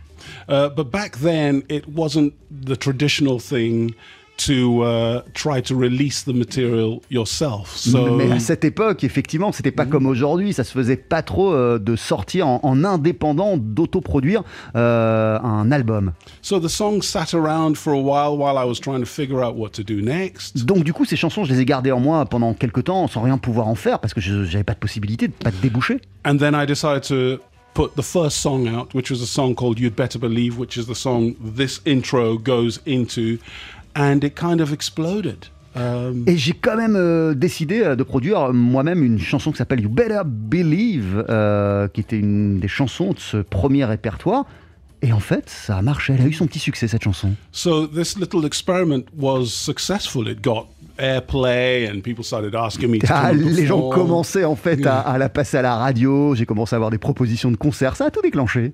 Uh, 0.48 0.68
but 0.68 0.90
back 0.90 1.18
then, 1.20 1.62
it 1.68 1.84
wasn't 1.88 2.32
the 2.50 2.76
traditional 2.76 3.38
thing 3.38 3.94
to 4.36 4.82
uh, 4.82 5.22
try 5.34 5.62
to 5.62 5.74
release 5.74 6.24
the 6.24 6.34
material 6.34 7.00
yourself. 7.10 7.74
So 7.76 8.16
Mais 8.16 8.30
à 8.30 8.38
cette 8.38 8.64
époque, 8.64 9.04
effectivement, 9.04 9.52
c'était 9.52 9.70
pas 9.70 9.86
comme 9.86 10.06
aujourd'hui. 10.06 10.52
Ça 10.52 10.64
se 10.64 10.72
faisait 10.72 10.96
pas 10.96 11.22
trop 11.22 11.52
euh, 11.52 11.78
de 11.78 11.96
sortir 11.96 12.46
en, 12.46 12.60
en 12.62 12.84
indépendant, 12.84 13.56
d'autoproduire 13.56 14.42
euh, 14.74 15.38
un 15.40 15.70
album. 15.72 16.12
So 16.42 16.60
the 16.60 16.68
song 16.68 17.02
sat 17.02 17.34
around 17.34 17.76
for 17.76 17.92
a 17.92 18.00
while 18.00 18.36
while 18.36 18.56
I 18.56 18.66
was 18.66 18.80
trying 18.80 19.00
to 19.00 19.06
figure 19.06 19.42
out 19.42 19.56
what 19.56 19.70
to 19.70 19.82
do 19.82 20.00
next. 20.00 20.64
Donc 20.64 20.84
du 20.84 20.92
coup, 20.92 21.04
ces 21.04 21.16
chansons, 21.16 21.44
je 21.44 21.52
les 21.52 21.60
ai 21.60 21.64
gardées 21.64 21.92
en 21.92 22.00
moi 22.00 22.24
pendant 22.26 22.54
quelques 22.54 22.84
temps, 22.84 23.08
sans 23.08 23.22
rien 23.22 23.38
pouvoir 23.38 23.68
en 23.68 23.74
faire, 23.74 23.98
parce 23.98 24.14
que 24.14 24.20
je 24.20 24.44
j'avais 24.44 24.64
pas 24.64 24.74
de 24.74 24.78
possibilité, 24.78 25.28
pas 25.28 25.50
de 25.50 25.56
débouché. 25.56 26.00
And 26.24 26.38
then 26.38 26.54
I 26.54 26.66
decided 26.66 27.02
to 27.04 27.42
put 27.74 27.94
the 27.94 28.02
first 28.02 28.38
song 28.38 28.66
out, 28.68 28.94
which 28.94 29.10
was 29.10 29.22
a 29.22 29.26
song 29.26 29.54
called 29.54 29.78
You'd 29.78 29.94
Better 29.94 30.18
Believe, 30.18 30.58
which 30.58 30.76
is 30.78 30.86
the 30.86 30.94
song 30.94 31.36
this 31.38 31.80
intro 31.84 32.38
goes 32.38 32.80
into. 32.86 33.38
And 33.96 34.18
it 34.22 34.34
kind 34.38 34.60
of 34.60 34.72
exploded. 34.72 35.46
Um, 35.74 36.24
Et 36.26 36.36
j'ai 36.38 36.52
quand 36.52 36.76
même 36.76 36.96
euh, 36.96 37.34
décidé 37.34 37.80
euh, 37.82 37.96
de 37.96 38.02
produire 38.02 38.52
moi-même 38.52 39.02
une 39.02 39.18
chanson 39.18 39.52
qui 39.52 39.58
s'appelle 39.58 39.80
You 39.80 39.90
Better 39.90 40.22
Believe, 40.24 41.24
euh, 41.28 41.86
qui 41.88 42.00
était 42.00 42.18
une 42.18 42.60
des 42.60 42.68
chansons 42.68 43.12
de 43.12 43.18
ce 43.18 43.38
premier 43.38 43.84
répertoire. 43.84 44.44
Et 45.02 45.12
en 45.12 45.20
fait, 45.20 45.50
ça 45.50 45.76
a 45.76 45.82
marché. 45.82 46.14
Elle 46.18 46.24
a 46.24 46.28
eu 46.28 46.32
son 46.32 46.46
petit 46.46 46.58
succès, 46.58 46.88
cette 46.88 47.04
chanson. 47.04 47.32
so 47.52 47.86
this 47.86 48.16
little 48.18 48.46
experiment 48.46 49.04
was 49.18 49.46
successful. 49.46 50.26
It 50.28 50.42
got 50.42 50.68
airplay 50.98 51.90
and 51.90 52.00
people 52.00 52.24
started 52.24 52.54
asking 52.54 52.90
me 52.90 52.98
to 53.00 53.06
Ah, 53.10 53.32
les 53.34 53.66
gens 53.66 53.90
commençaient 53.90 54.44
en 54.46 54.56
fait 54.56 54.86
à, 54.86 55.00
à 55.00 55.18
la 55.18 55.28
passer 55.28 55.58
à 55.58 55.62
la 55.62 55.76
radio. 55.76 56.34
J'ai 56.34 56.46
commencé 56.46 56.74
à 56.74 56.76
avoir 56.76 56.90
des 56.90 56.98
propositions 56.98 57.50
de 57.50 57.56
concerts. 57.56 57.96
Ça 57.96 58.06
a 58.06 58.10
tout 58.10 58.22
déclenché. 58.22 58.72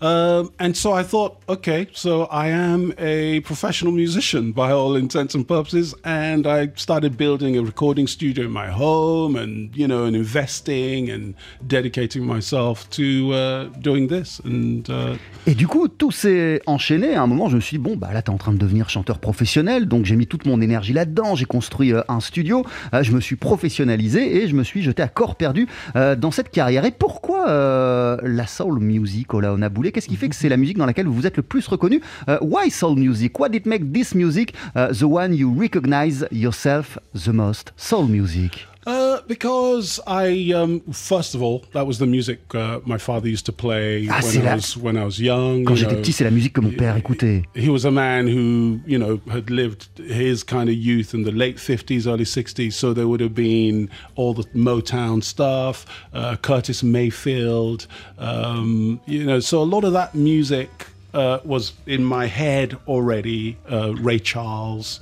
Um, 0.00 0.52
and 0.58 0.76
so 0.76 0.92
I 0.92 1.02
thought, 1.02 1.42
okay, 1.48 1.88
so 1.92 2.24
I 2.30 2.48
am 2.48 2.92
a 2.98 3.40
professional 3.40 3.92
musician 3.92 4.52
by 4.52 4.70
all 4.70 4.96
intents 4.96 5.34
and 5.34 5.46
purposes, 5.46 5.94
and 6.04 6.46
I 6.46 6.70
started 6.76 7.16
building 7.16 7.56
a 7.58 7.62
recording 7.62 8.06
studio 8.06 8.44
in 8.44 8.52
my 8.52 8.68
home, 8.68 9.36
and 9.36 9.74
you 9.74 9.86
know, 9.86 10.04
and 10.04 10.14
investing 10.14 11.10
and 11.10 11.34
dedicating 11.66 12.24
myself 12.24 12.88
to 12.90 13.32
uh, 13.32 13.64
doing 13.80 14.08
this. 14.08 14.40
And 14.44 14.88
uh, 14.88 15.16
Et 15.46 15.54
du 15.54 15.66
coup, 15.66 15.88
tout 15.88 16.10
s'est 16.10 16.60
enchaîné. 16.66 17.14
À 17.14 17.22
un 17.22 17.26
moment, 17.26 17.48
je 17.48 17.56
me 17.56 17.60
suis 17.60 17.78
dit, 17.78 17.82
bon, 17.82 17.96
bah 17.96 18.10
là, 18.12 18.22
t'es 18.22 18.30
en 18.30 18.36
train 18.36 18.52
de 18.52 18.58
devenir 18.58 18.90
chanteur 18.90 19.18
professionnel. 19.18 19.86
Donc, 19.86 20.04
j'ai 20.04 20.14
mis 20.14 20.26
toute 20.26 20.46
mon 20.46 20.60
énergie 20.60 20.92
là-dedans. 20.92 21.34
J'ai 21.34 21.46
construit 21.46 21.92
euh, 21.92 22.02
un 22.08 22.20
studio. 22.20 22.64
Euh, 22.92 23.02
je 23.02 23.12
me 23.12 23.20
suis 23.20 23.36
professionnalisé 23.36 24.42
et 24.42 24.48
je 24.48 24.54
me 24.54 24.62
suis 24.62 24.82
jeté 24.82 25.02
à 25.02 25.08
corps 25.08 25.36
perdu 25.36 25.66
euh, 25.96 26.16
dans 26.16 26.30
cette 26.30 26.50
carrière. 26.50 26.84
Et 26.84 26.90
pourquoi 26.90 27.48
euh, 27.48 28.18
la 28.22 28.46
soul 28.46 28.78
music, 28.80 29.32
Ola 29.32 29.54
Onaboulé 29.54 29.87
Qu'est-ce 29.92 30.08
qui 30.08 30.16
fait 30.16 30.28
que 30.28 30.34
c'est 30.36 30.48
la 30.48 30.56
musique 30.56 30.76
dans 30.78 30.86
laquelle 30.86 31.06
vous 31.06 31.26
êtes 31.26 31.36
le 31.36 31.42
plus 31.42 31.66
reconnu 31.66 32.00
Euh, 32.28 32.38
Why 32.40 32.70
soul 32.70 32.98
music? 32.98 33.38
What 33.38 33.50
did 33.50 33.66
make 33.66 33.92
this 33.92 34.14
music 34.14 34.54
uh, 34.76 34.92
the 34.92 35.02
one 35.04 35.34
you 35.34 35.54
recognize 35.58 36.26
yourself 36.30 36.98
the 37.14 37.28
most? 37.32 37.72
Soul 37.76 38.06
music. 38.08 38.66
Uh, 38.88 39.20
because 39.26 40.00
I, 40.06 40.52
um, 40.54 40.80
first 40.92 41.34
of 41.34 41.42
all, 41.42 41.62
that 41.74 41.86
was 41.86 41.98
the 41.98 42.06
music 42.06 42.38
uh, 42.54 42.80
my 42.86 42.96
father 42.98 43.28
used 43.28 43.44
to 43.46 43.52
play 43.52 44.08
Ah, 44.10 44.20
when, 44.22 44.38
I 44.38 44.44
la- 44.48 44.54
was, 44.54 44.76
when 44.76 44.96
I 44.96 45.04
was 45.04 45.20
young. 45.20 45.64
Quand 45.66 45.76
j'étais 45.76 45.96
petit, 46.00 46.12
c'est 46.12 46.24
la 46.24 46.30
musique 46.30 46.54
que 46.54 46.60
mon 46.62 46.72
père 46.72 46.96
écoutait. 46.96 47.42
he 47.54 47.68
was 47.68 47.84
a 47.84 47.90
man 47.90 48.26
who 48.26 48.80
you 48.86 48.98
know 48.98 49.20
had 49.30 49.50
lived 49.50 49.88
his 49.98 50.42
kind 50.42 50.68
of 50.68 50.74
youth 50.74 51.12
in 51.14 51.24
the 51.24 51.32
late 51.32 51.56
50s 51.58 52.06
early 52.06 52.24
60s 52.24 52.72
so 52.72 52.92
there 52.94 53.06
would 53.06 53.20
have 53.20 53.34
been 53.34 53.88
all 54.16 54.32
the 54.34 54.44
motown 54.54 55.22
stuff 55.22 55.84
uh, 56.14 56.36
curtis 56.36 56.82
mayfield 56.82 57.86
um, 58.18 59.00
you 59.06 59.24
know 59.24 59.40
so 59.40 59.62
a 59.62 59.68
lot 59.74 59.84
of 59.84 59.92
that 59.92 60.14
music 60.14 60.70
uh, 61.14 61.38
was 61.44 61.72
in 61.86 62.02
my 62.04 62.26
head 62.26 62.76
already 62.86 63.56
uh, 63.70 63.92
ray 63.96 64.18
charles 64.18 65.00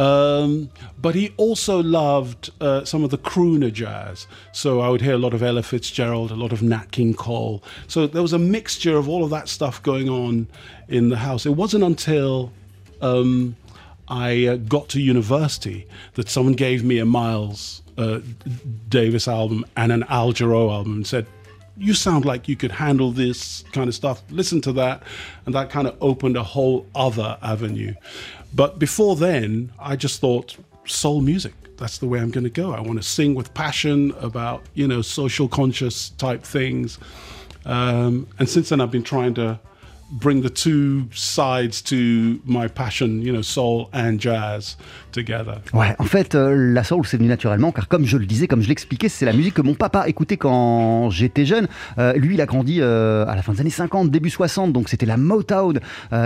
um, 0.00 0.70
but 0.98 1.14
he 1.14 1.34
also 1.36 1.82
loved 1.82 2.50
uh, 2.62 2.86
some 2.86 3.04
of 3.04 3.10
the 3.10 3.18
crooner 3.18 3.70
jazz. 3.70 4.26
So 4.52 4.80
I 4.80 4.88
would 4.88 5.02
hear 5.02 5.12
a 5.12 5.18
lot 5.18 5.34
of 5.34 5.42
Ella 5.42 5.62
Fitzgerald, 5.62 6.30
a 6.30 6.34
lot 6.34 6.52
of 6.52 6.62
Nat 6.62 6.90
King 6.90 7.12
Cole. 7.12 7.62
So 7.86 8.06
there 8.06 8.22
was 8.22 8.32
a 8.32 8.38
mixture 8.38 8.96
of 8.96 9.10
all 9.10 9.24
of 9.24 9.30
that 9.30 9.46
stuff 9.46 9.82
going 9.82 10.08
on 10.08 10.46
in 10.88 11.10
the 11.10 11.18
house. 11.18 11.44
It 11.44 11.50
wasn't 11.50 11.84
until 11.84 12.50
um, 13.02 13.56
I 14.08 14.46
uh, 14.46 14.56
got 14.56 14.88
to 14.90 15.02
university 15.02 15.86
that 16.14 16.30
someone 16.30 16.54
gave 16.54 16.82
me 16.82 16.98
a 16.98 17.04
Miles 17.04 17.82
uh, 17.98 18.20
Davis 18.88 19.28
album 19.28 19.66
and 19.76 19.92
an 19.92 20.04
Al 20.04 20.32
Jarreau 20.32 20.72
album 20.72 20.94
and 20.94 21.06
said, 21.06 21.26
you 21.76 21.94
sound 21.94 22.24
like 22.24 22.48
you 22.48 22.56
could 22.56 22.72
handle 22.72 23.10
this 23.10 23.64
kind 23.72 23.88
of 23.88 23.94
stuff. 23.94 24.22
Listen 24.30 24.60
to 24.62 24.72
that. 24.72 25.02
And 25.46 25.54
that 25.54 25.70
kind 25.70 25.86
of 25.86 25.96
opened 26.00 26.36
a 26.36 26.42
whole 26.42 26.86
other 26.94 27.38
avenue. 27.42 27.94
But 28.54 28.78
before 28.78 29.16
then, 29.16 29.72
I 29.78 29.96
just 29.96 30.20
thought 30.20 30.56
soul 30.86 31.20
music. 31.20 31.54
That's 31.76 31.98
the 31.98 32.06
way 32.06 32.18
I'm 32.18 32.30
going 32.30 32.44
to 32.44 32.50
go. 32.50 32.72
I 32.72 32.80
want 32.80 33.00
to 33.00 33.08
sing 33.08 33.34
with 33.34 33.54
passion 33.54 34.12
about, 34.20 34.62
you 34.74 34.86
know, 34.86 35.02
social 35.02 35.48
conscious 35.48 36.10
type 36.10 36.42
things. 36.42 36.98
Um, 37.64 38.26
and 38.38 38.48
since 38.48 38.68
then, 38.68 38.80
I've 38.80 38.90
been 38.90 39.02
trying 39.02 39.34
to 39.34 39.60
bring 40.10 40.42
the 40.42 40.50
two 40.50 41.10
sides 41.12 41.80
to 41.82 42.40
my 42.44 42.66
passion, 42.68 43.22
you 43.22 43.32
know, 43.32 43.42
soul 43.42 43.88
and 43.92 44.18
jazz 44.20 44.76
together. 45.10 45.60
Ouais, 45.72 45.94
en 45.98 46.04
fait, 46.04 46.34
euh, 46.34 46.72
la 46.72 46.84
soul, 46.84 47.06
c'est 47.06 47.16
venu 47.16 47.28
naturellement, 47.28 47.72
car 47.72 47.88
comme 47.88 48.06
je 48.06 48.16
le 48.16 48.26
disais, 48.26 48.46
comme 48.46 48.62
je 48.62 48.68
l'expliquais, 48.68 49.08
c'est 49.08 49.26
la 49.26 49.32
musique 49.32 49.54
que 49.54 49.62
mon 49.62 49.74
papa 49.74 50.08
écoutait 50.08 50.36
quand 50.36 51.10
j'étais 51.10 51.44
jeune. 51.44 51.68
Euh, 51.98 52.12
lui, 52.14 52.34
il 52.34 52.40
a 52.40 52.46
grandi 52.46 52.78
euh, 52.80 53.26
à 53.26 53.36
la 53.36 53.42
fin 53.42 53.52
des 53.52 53.60
années 53.60 53.70
50, 53.70 54.10
début 54.10 54.30
60, 54.30 54.72
donc 54.72 54.88
c'était 54.88 55.06
la 55.06 55.16
Motown. 55.16 55.80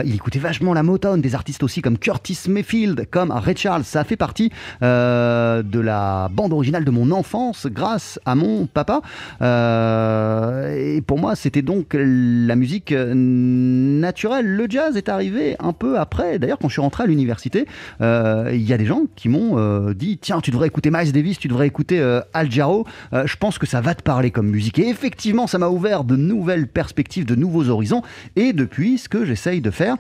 Il 0.05 0.15
écoutait 0.15 0.39
vachement 0.39 0.75
la 0.75 0.83
Motown, 0.83 1.21
des 1.21 1.35
artistes 1.35 1.63
aussi 1.63 1.83
comme 1.83 1.99
Curtis 1.99 2.39
Mayfield, 2.49 3.09
comme 3.11 3.31
Ray 3.31 3.57
Charles. 3.57 3.85
Ça 3.85 4.05
fait 4.05 4.17
partie 4.17 4.51
de 4.81 5.81
la 5.81 6.29
bande 6.31 6.53
originale 6.53 6.85
de 6.85 6.91
mon 6.91 7.11
enfance 7.11 7.67
grâce 7.67 8.21
à 8.25 8.35
mon 8.35 8.67
papa. 8.67 9.01
Et 9.41 11.01
pour 11.03 11.19
moi, 11.19 11.37
c'était 11.37 11.63
donc 11.63 11.95
la 11.95 12.57
musique 12.57 12.93
naturelle. 12.93 14.47
Le 14.47 14.67
jazz 14.69 14.97
est 14.97 15.09
arrivé 15.09 15.57
un 15.59 15.73
peu 15.73 15.99
après. 15.99 16.39
D'ailleurs, 16.39 16.59
quand 16.59 16.69
je 16.69 16.75
suis 16.75 16.83
rentré 16.83 17.05
à 17.05 17.07
l'université, 17.07 17.67
il 18.01 18.63
y 18.63 18.73
a 18.73 18.74
des 18.77 18.87
gens 18.87 19.03
qui 19.17 19.29
m'ont 19.29 19.59
euh, 19.59 19.95
dit 19.95 20.19
Tiens, 20.19 20.41
tu 20.41 20.51
devrais 20.51 20.69
écouter 20.69 20.91
Miles 20.91 21.13
Davis, 21.13 21.39
tu 21.39 21.49
devrais 21.49 21.67
écouter 21.67 22.01
euh, 22.01 22.21
Al 22.33 22.51
Jarreau. 22.51 22.87
Euh, 23.13 23.27
je 23.27 23.37
pense 23.37 23.59
que 23.59 23.67
ça 23.67 23.81
va 23.81 23.95
te 23.95 24.03
parler 24.03 24.31
comme 24.31 24.49
musique. 24.49 24.79
Et 24.79 24.89
effectivement, 24.89 25.47
ça 25.47 25.59
m'a 25.59 25.69
ouvert 25.69 26.05
de 26.05 26.17
nouvelles 26.17 26.69
perspectives, 26.69 27.25
de 27.25 27.35
nouveaux 27.35 27.69
horizons. 27.69 28.03
Et 28.37 28.53
depuis, 28.53 28.99
ce 28.99 29.09
que 29.09 29.25
j'essaye 29.25 29.61
de 29.61 29.71
faire, 29.71 29.97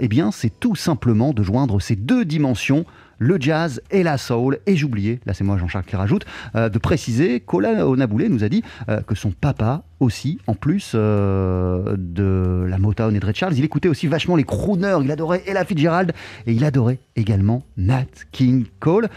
eh 0.00 0.08
bien, 0.08 0.30
c'est 0.30 0.52
tout 0.60 0.76
simplement 0.76 1.32
de 1.32 1.42
joindre 1.42 1.80
ces 1.80 1.96
deux 1.96 2.24
dimensions 2.24 2.84
le 3.18 3.36
jazz 3.40 3.80
et 3.90 4.02
la 4.02 4.18
soul. 4.18 4.58
Et 4.66 4.76
j'oubliais, 4.76 5.20
là 5.26 5.34
c'est 5.34 5.44
moi 5.44 5.56
Jean-Charles 5.56 5.84
qui 5.84 5.96
rajoute, 5.96 6.24
euh, 6.54 6.68
de 6.68 6.78
préciser 6.78 7.40
qu'Ola 7.40 7.86
Onaboulé 7.86 8.28
nous 8.28 8.44
a 8.44 8.48
dit 8.48 8.62
euh, 8.88 9.00
que 9.00 9.14
son 9.14 9.30
papa 9.30 9.82
aussi, 10.00 10.38
en 10.46 10.54
plus 10.54 10.92
euh, 10.94 11.96
de 11.96 12.66
la 12.68 12.78
Motown 12.78 13.14
et 13.14 13.20
de 13.20 13.24
Ray 13.24 13.34
Charles, 13.34 13.54
il 13.56 13.64
écoutait 13.64 13.88
aussi 13.88 14.06
vachement 14.06 14.36
les 14.36 14.44
crooners, 14.44 14.98
il 15.02 15.10
adorait 15.10 15.42
Ella 15.46 15.64
Fitzgerald 15.64 16.12
et 16.46 16.52
il 16.52 16.64
adorait 16.64 16.98
également 17.16 17.62
Nat 17.76 18.04
King 18.32 18.66
Cole. 18.80 19.08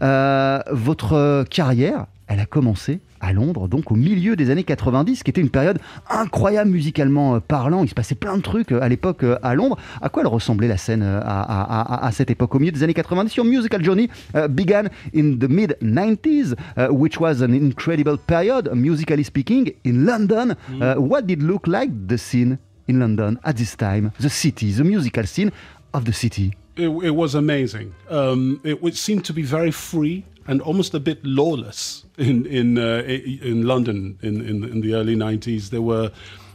Votre 0.00 1.44
carrière, 1.50 2.06
elle 2.28 2.40
a 2.40 2.46
commencé 2.46 3.00
à 3.20 3.32
Londres, 3.32 3.66
donc 3.68 3.90
au 3.90 3.94
milieu 3.96 4.36
des 4.36 4.50
années 4.50 4.62
90, 4.62 5.22
qui 5.24 5.30
était 5.30 5.40
une 5.40 5.50
période 5.50 5.78
incroyable 6.08 6.70
musicalement 6.70 7.34
euh, 7.34 7.40
parlant. 7.40 7.82
Il 7.82 7.88
se 7.88 7.94
passait 7.94 8.14
plein 8.14 8.36
de 8.36 8.42
trucs 8.42 8.70
euh, 8.70 8.80
à 8.82 8.88
l'époque 8.88 9.24
euh, 9.24 9.38
à 9.42 9.54
Londres. 9.54 9.76
À 10.00 10.08
quoi 10.08 10.22
elle 10.22 10.28
ressemblait 10.28 10.68
la 10.68 10.76
scène 10.76 11.02
à, 11.02 11.18
à- 11.18 11.80
à- 11.80 12.06
à 12.06 12.12
cette 12.12 12.30
époque, 12.30 12.54
au 12.54 12.58
milieu 12.58 12.70
des 12.70 12.82
années 12.82 12.94
90 12.94 13.34
Your 13.34 13.44
musical 13.46 13.82
journey 13.82 14.08
uh, 14.36 14.46
began 14.48 14.84
in 15.16 15.36
the 15.38 15.48
mid 15.48 15.76
90s, 15.82 16.54
uh, 16.76 16.88
which 16.92 17.18
was 17.18 17.42
an 17.42 17.52
incredible 17.54 18.16
period, 18.18 18.70
musically 18.74 19.24
speaking, 19.24 19.72
in 19.84 20.04
London. 20.04 20.54
Uh, 20.80 20.94
what 20.96 21.22
did 21.26 21.42
look 21.42 21.66
like 21.66 21.90
the 22.06 22.16
scene 22.18 22.58
in 22.88 22.98
London 23.00 23.38
at 23.44 23.56
this 23.56 23.74
time? 23.76 24.12
The 24.20 24.30
city, 24.30 24.70
the 24.70 24.84
musical 24.84 25.24
scene 25.26 25.50
of 25.92 26.04
the 26.04 26.12
city. 26.12 26.52
It, 26.76 26.88
it 27.02 27.10
was 27.16 27.34
amazing. 27.34 27.92
Um, 28.08 28.60
it, 28.62 28.94
seemed 28.94 29.24
to 29.24 29.32
be 29.32 29.42
very 29.42 29.72
free 29.72 30.22
and 30.48 30.62
almost 30.62 30.94
a 30.94 31.00
bit 31.00 31.24
lawless 31.24 32.04
in 32.16 32.46
in 32.46 32.78
uh, 32.78 33.02
in 33.06 33.66
London 33.66 34.18
in, 34.22 34.40
in 34.40 34.64
in 34.64 34.80
the 34.80 34.94
early 34.94 35.14
'90s. 35.14 35.70
There 35.70 35.82
were 35.82 36.10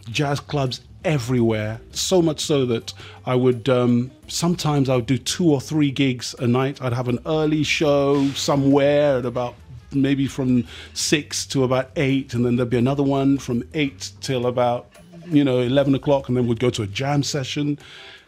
jazz 0.09 0.39
clubs 0.41 0.81
everywhere, 1.05 1.79
so 1.91 2.21
much 2.21 2.41
so 2.41 2.65
that 2.65 2.93
I 3.25 3.35
would 3.35 3.69
um, 3.69 4.11
sometimes 4.27 4.89
I 4.89 4.95
would 4.95 5.05
do 5.05 5.17
two 5.17 5.49
or 5.49 5.61
three 5.61 5.91
gigs 5.91 6.35
a 6.39 6.47
night. 6.47 6.81
I'd 6.81 6.93
have 6.93 7.07
an 7.07 7.19
early 7.25 7.63
show 7.63 8.27
somewhere 8.29 9.19
at 9.19 9.25
about 9.25 9.55
maybe 9.91 10.27
from 10.27 10.65
six 10.93 11.45
to 11.47 11.63
about 11.63 11.91
eight, 11.95 12.33
and 12.33 12.43
then 12.43 12.55
there'd 12.55 12.71
be 12.71 12.77
another 12.77 13.03
one 13.03 13.37
from 13.37 13.63
eight 13.75 14.11
till 14.21 14.47
about 14.47 14.89
you 15.27 15.43
know 15.43 15.59
eleven 15.59 15.93
o'clock, 15.93 16.29
and 16.29 16.35
then 16.35 16.47
we'd 16.47 16.59
go 16.59 16.71
to 16.71 16.81
a 16.81 16.87
jam 16.87 17.21
session, 17.21 17.77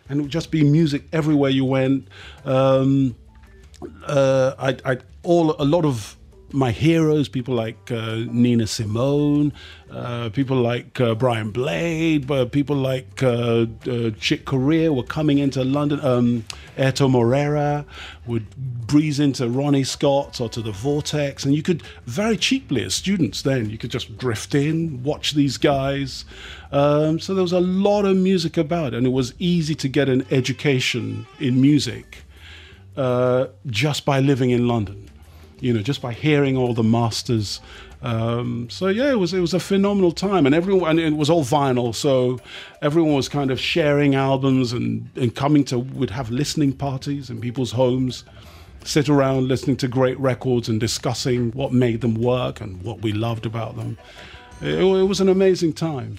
and 0.10 0.20
it 0.20 0.22
would 0.22 0.32
just 0.32 0.52
be 0.52 0.64
music 0.64 1.04
everywhere 1.12 1.50
you 1.50 1.66
went. 1.66 2.08
Um, 2.46 3.16
uh, 4.06 4.54
I, 4.58 4.92
I 4.92 4.98
all 5.26 5.56
a 5.60 5.66
lot 5.66 5.86
of 5.86 6.16
my 6.52 6.72
heroes, 6.72 7.28
people 7.28 7.54
like 7.54 7.92
uh, 7.92 8.24
Nina 8.32 8.66
Simone, 8.66 9.52
uh, 9.92 10.30
people 10.30 10.58
like 10.58 11.00
uh, 11.02 11.14
Brian 11.16 11.52
Blade, 11.52 12.28
but 12.28 12.52
people 12.52 12.76
like 12.76 13.22
uh, 13.22 13.66
uh, 13.90 14.12
Chick 14.20 14.46
Corea 14.46 14.94
were 14.94 15.04
coming 15.04 15.40
into 15.40 15.64
London. 15.64 16.00
Um, 16.04 16.46
Erto 16.78 17.10
Morera 17.10 17.86
would 18.26 18.56
breeze 18.88 19.20
into 19.20 19.50
Ronnie 19.50 19.84
Scott's 19.84 20.40
or 20.40 20.50
to 20.50 20.62
the 20.62 20.72
Vortex, 20.72 21.46
and 21.46 21.54
you 21.54 21.64
could 21.64 21.84
very 22.06 22.38
cheaply, 22.38 22.84
as 22.84 22.96
students, 22.96 23.42
then 23.42 23.70
you 23.70 23.78
could 23.78 23.92
just 23.92 24.18
drift 24.18 24.56
in, 24.56 25.04
watch 25.04 25.34
these 25.34 25.58
guys. 25.58 26.26
Um, 26.72 27.20
so 27.20 27.34
there 27.34 27.44
was 27.44 27.54
a 27.54 27.60
lot 27.60 28.06
of 28.06 28.16
music 28.16 28.58
about, 28.58 28.94
and 28.94 29.06
it 29.06 29.12
was 29.12 29.34
easy 29.40 29.76
to 29.76 29.90
get 29.90 30.10
an 30.10 30.26
education 30.32 31.26
in 31.40 31.60
music 31.60 32.24
uh, 32.96 33.48
just 33.68 34.06
by 34.06 34.20
living 34.20 34.52
in 34.52 34.68
London. 34.68 35.10
You 35.60 35.74
know, 35.74 35.82
just 35.82 36.02
by 36.02 36.14
hearing 36.14 36.58
all 36.58 36.74
the 36.74 36.84
masters. 36.84 37.62
Um, 38.02 38.70
so 38.70 38.88
yeah, 38.88 39.10
it 39.10 39.20
was 39.20 39.34
it 39.34 39.40
was 39.40 39.54
a 39.54 39.60
phenomenal 39.60 40.12
time, 40.12 40.46
and 40.46 40.54
everyone 40.54 41.00
and 41.00 41.00
it 41.00 41.18
was 41.18 41.30
all 41.30 41.44
vinyl, 41.44 41.94
so 41.96 42.40
everyone 42.82 43.16
was 43.16 43.30
kind 43.30 43.52
of 43.52 43.60
sharing 43.60 44.14
albums 44.16 44.74
and 44.74 45.10
and 45.16 45.34
coming 45.34 45.64
to 45.66 45.80
would 45.80 46.12
have 46.12 46.30
listening 46.30 46.74
parties 46.74 47.30
in 47.30 47.42
people's 47.42 47.72
homes, 47.72 48.24
sit 48.84 49.10
around 49.10 49.48
listening 49.48 49.78
to 49.78 49.88
great 49.88 50.20
records 50.20 50.70
and 50.70 50.80
discussing 50.80 51.52
what 51.52 51.74
made 51.74 52.02
them 52.02 52.16
work 52.16 52.62
and 52.62 52.84
what 52.84 53.02
we 53.02 53.12
loved 53.12 53.46
about 53.46 53.76
them. 53.76 53.98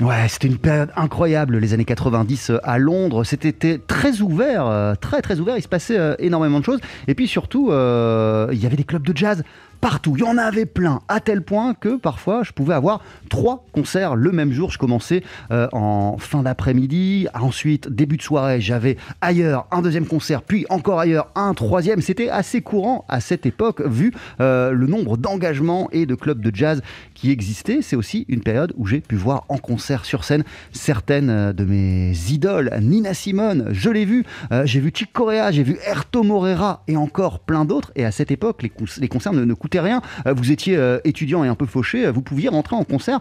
Ouais, 0.00 0.28
c'était 0.28 0.48
une 0.48 0.58
période 0.58 0.90
incroyable, 0.94 1.58
les 1.58 1.72
années 1.72 1.84
90 1.84 2.50
euh, 2.50 2.58
à 2.62 2.78
Londres. 2.78 3.24
C'était 3.24 3.78
très 3.78 4.20
ouvert, 4.20 4.66
euh, 4.66 4.94
très 4.94 5.22
très 5.22 5.40
ouvert. 5.40 5.56
Il 5.56 5.62
se 5.62 5.68
passait 5.68 5.98
euh, 5.98 6.14
énormément 6.18 6.60
de 6.60 6.64
choses. 6.64 6.80
Et 7.08 7.14
puis 7.14 7.28
surtout, 7.28 7.68
il 7.68 8.58
y 8.58 8.66
avait 8.66 8.76
des 8.76 8.84
clubs 8.84 9.06
de 9.06 9.16
jazz 9.16 9.42
partout. 9.80 10.14
Il 10.16 10.20
y 10.20 10.26
en 10.26 10.38
avait 10.38 10.66
plein, 10.66 11.00
à 11.08 11.20
tel 11.20 11.42
point 11.42 11.74
que 11.74 11.96
parfois 11.96 12.42
je 12.42 12.52
pouvais 12.52 12.74
avoir 12.74 13.00
trois 13.28 13.64
concerts 13.72 14.16
le 14.16 14.32
même 14.32 14.52
jour. 14.52 14.70
Je 14.70 14.78
commençais 14.78 15.22
euh, 15.50 15.68
en 15.72 16.16
fin 16.18 16.42
d'après-midi, 16.42 17.28
ensuite 17.34 17.88
début 17.88 18.16
de 18.16 18.22
soirée, 18.22 18.60
j'avais 18.60 18.96
ailleurs 19.20 19.66
un 19.70 19.82
deuxième 19.82 20.06
concert, 20.06 20.42
puis 20.42 20.66
encore 20.70 21.00
ailleurs 21.00 21.28
un 21.34 21.54
troisième. 21.54 22.00
C'était 22.00 22.28
assez 22.28 22.60
courant 22.60 23.04
à 23.08 23.20
cette 23.20 23.46
époque, 23.46 23.80
vu 23.86 24.12
euh, 24.40 24.70
le 24.72 24.86
nombre 24.86 25.16
d'engagements 25.16 25.88
et 25.92 26.06
de 26.06 26.14
clubs 26.14 26.40
de 26.40 26.54
jazz 26.54 26.82
qui 27.14 27.30
existaient. 27.30 27.80
C'est 27.82 27.96
aussi 27.96 28.24
une 28.28 28.40
période 28.40 28.72
où 28.76 28.86
j'ai 28.86 29.00
pu 29.00 29.16
voir 29.16 29.44
en 29.48 29.58
concert 29.58 30.04
sur 30.04 30.24
scène 30.24 30.44
certaines 30.72 31.30
euh, 31.30 31.52
de 31.52 31.64
mes 31.64 32.12
idoles. 32.30 32.70
Nina 32.80 33.14
Simone, 33.14 33.68
je 33.70 33.90
l'ai 33.90 34.04
vu. 34.04 34.24
J'ai 34.64 34.80
vu 34.80 34.90
Chick 34.94 35.12
Corea, 35.12 35.50
j'ai 35.50 35.62
vu 35.62 35.76
Erto 35.86 36.22
Morera 36.22 36.82
et 36.88 36.96
encore 36.96 37.40
plein 37.40 37.64
d'autres. 37.64 37.92
Et 37.96 38.04
à 38.04 38.10
cette 38.10 38.30
époque, 38.30 38.62
les, 38.62 39.08
concerts 39.08 39.32
ne, 39.32 39.44
ne 39.44 39.54
rien. 39.74 40.02
Euh, 40.26 40.34
vous 40.34 40.52
étiez 40.52 40.76
euh, 40.76 40.98
étudiant 41.04 41.44
et 41.44 41.48
un 41.48 41.54
peu 41.54 41.66
fauché, 41.66 42.06
euh, 42.06 42.12
vous 42.12 42.22
pouviez 42.22 42.48
rentrer 42.48 42.76
en 42.76 42.84
concert. 42.84 43.20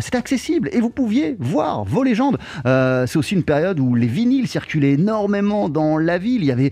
C'était 0.00 0.18
accessible 0.18 0.68
et 0.72 0.80
vous 0.80 0.90
pouviez 0.90 1.36
voir 1.38 1.84
vos 1.84 2.02
légendes. 2.02 2.38
C'est 2.64 3.16
aussi 3.16 3.34
une 3.34 3.42
période 3.42 3.80
où 3.80 3.94
les 3.94 4.06
vinyles 4.06 4.48
circulaient 4.48 4.92
énormément 4.92 5.68
dans 5.68 5.98
la 5.98 6.18
ville. 6.18 6.42
Il 6.42 6.46
y 6.46 6.52
avait 6.52 6.70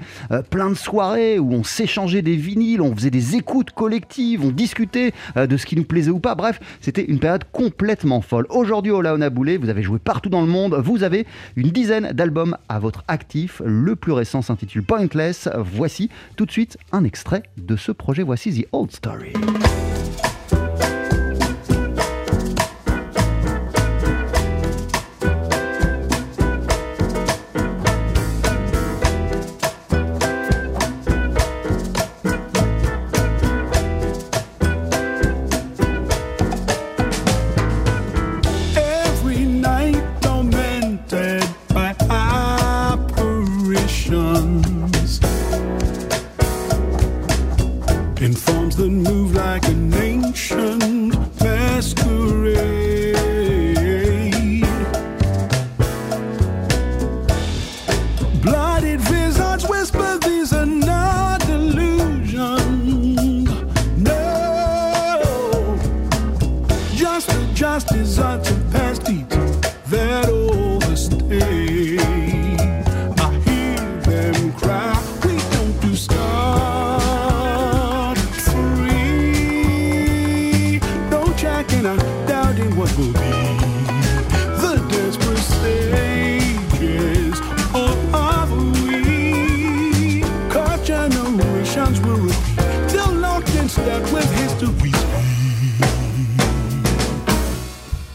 plein 0.51 0.69
de 0.69 0.75
soirées 0.75 1.39
où 1.39 1.53
on 1.53 1.65
s'échangeait 1.65 2.23
des 2.23 2.37
vinyles, 2.37 2.81
on 2.81 2.95
faisait 2.95 3.11
des 3.11 3.37
écoutes 3.37 3.71
collectives, 3.71 4.45
on 4.45 4.51
discutait 4.51 5.13
de 5.37 5.57
ce 5.57 5.67
qui 5.67 5.77
nous 5.77 5.85
plaisait 5.85 6.11
ou 6.11 6.21
pas. 6.21 6.35
Bref, 6.35 6.61
c'était 6.81 7.05
une 7.05 7.19
période 7.19 7.45
complètement 7.53 8.21
folle. 8.21 8.47
Aujourd'hui, 8.51 8.93
au 8.93 9.01
Laona 9.01 9.31
Boulé, 9.31 9.57
vous 9.57 9.69
avez 9.69 9.83
joué 9.83 9.99
partout 9.99 10.29
dans 10.29 10.41
le 10.41 10.47
monde. 10.47 10.75
Vous 10.83 11.03
avez 11.03 11.27
une 11.57 11.71
dizaine 11.71 12.13
d'albums 12.13 12.57
à 12.69 12.79
votre 12.79 13.05
actif. 13.09 13.63
Le 13.65 13.97
plus 13.97 14.13
récent 14.13 14.43
s'intitule 14.43 14.83
Pointless. 14.83 15.49
Voici 15.57 16.11
tout 16.37 16.47
de 16.47 16.51
suite 16.51 16.79
un 16.93 17.05
extrait 17.05 17.43
de 17.57 17.77
ce 17.77 17.93
projet. 17.93 18.23
Voici 18.23 18.63
The 18.63 18.64
Old 18.73 18.93
Story. 18.93 19.35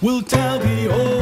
We'll 0.02 0.22
tell 0.22 0.60
the 0.60 0.90
old 0.90 1.19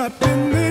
Trapped 0.00 0.22
in 0.22 0.50
the 0.50 0.69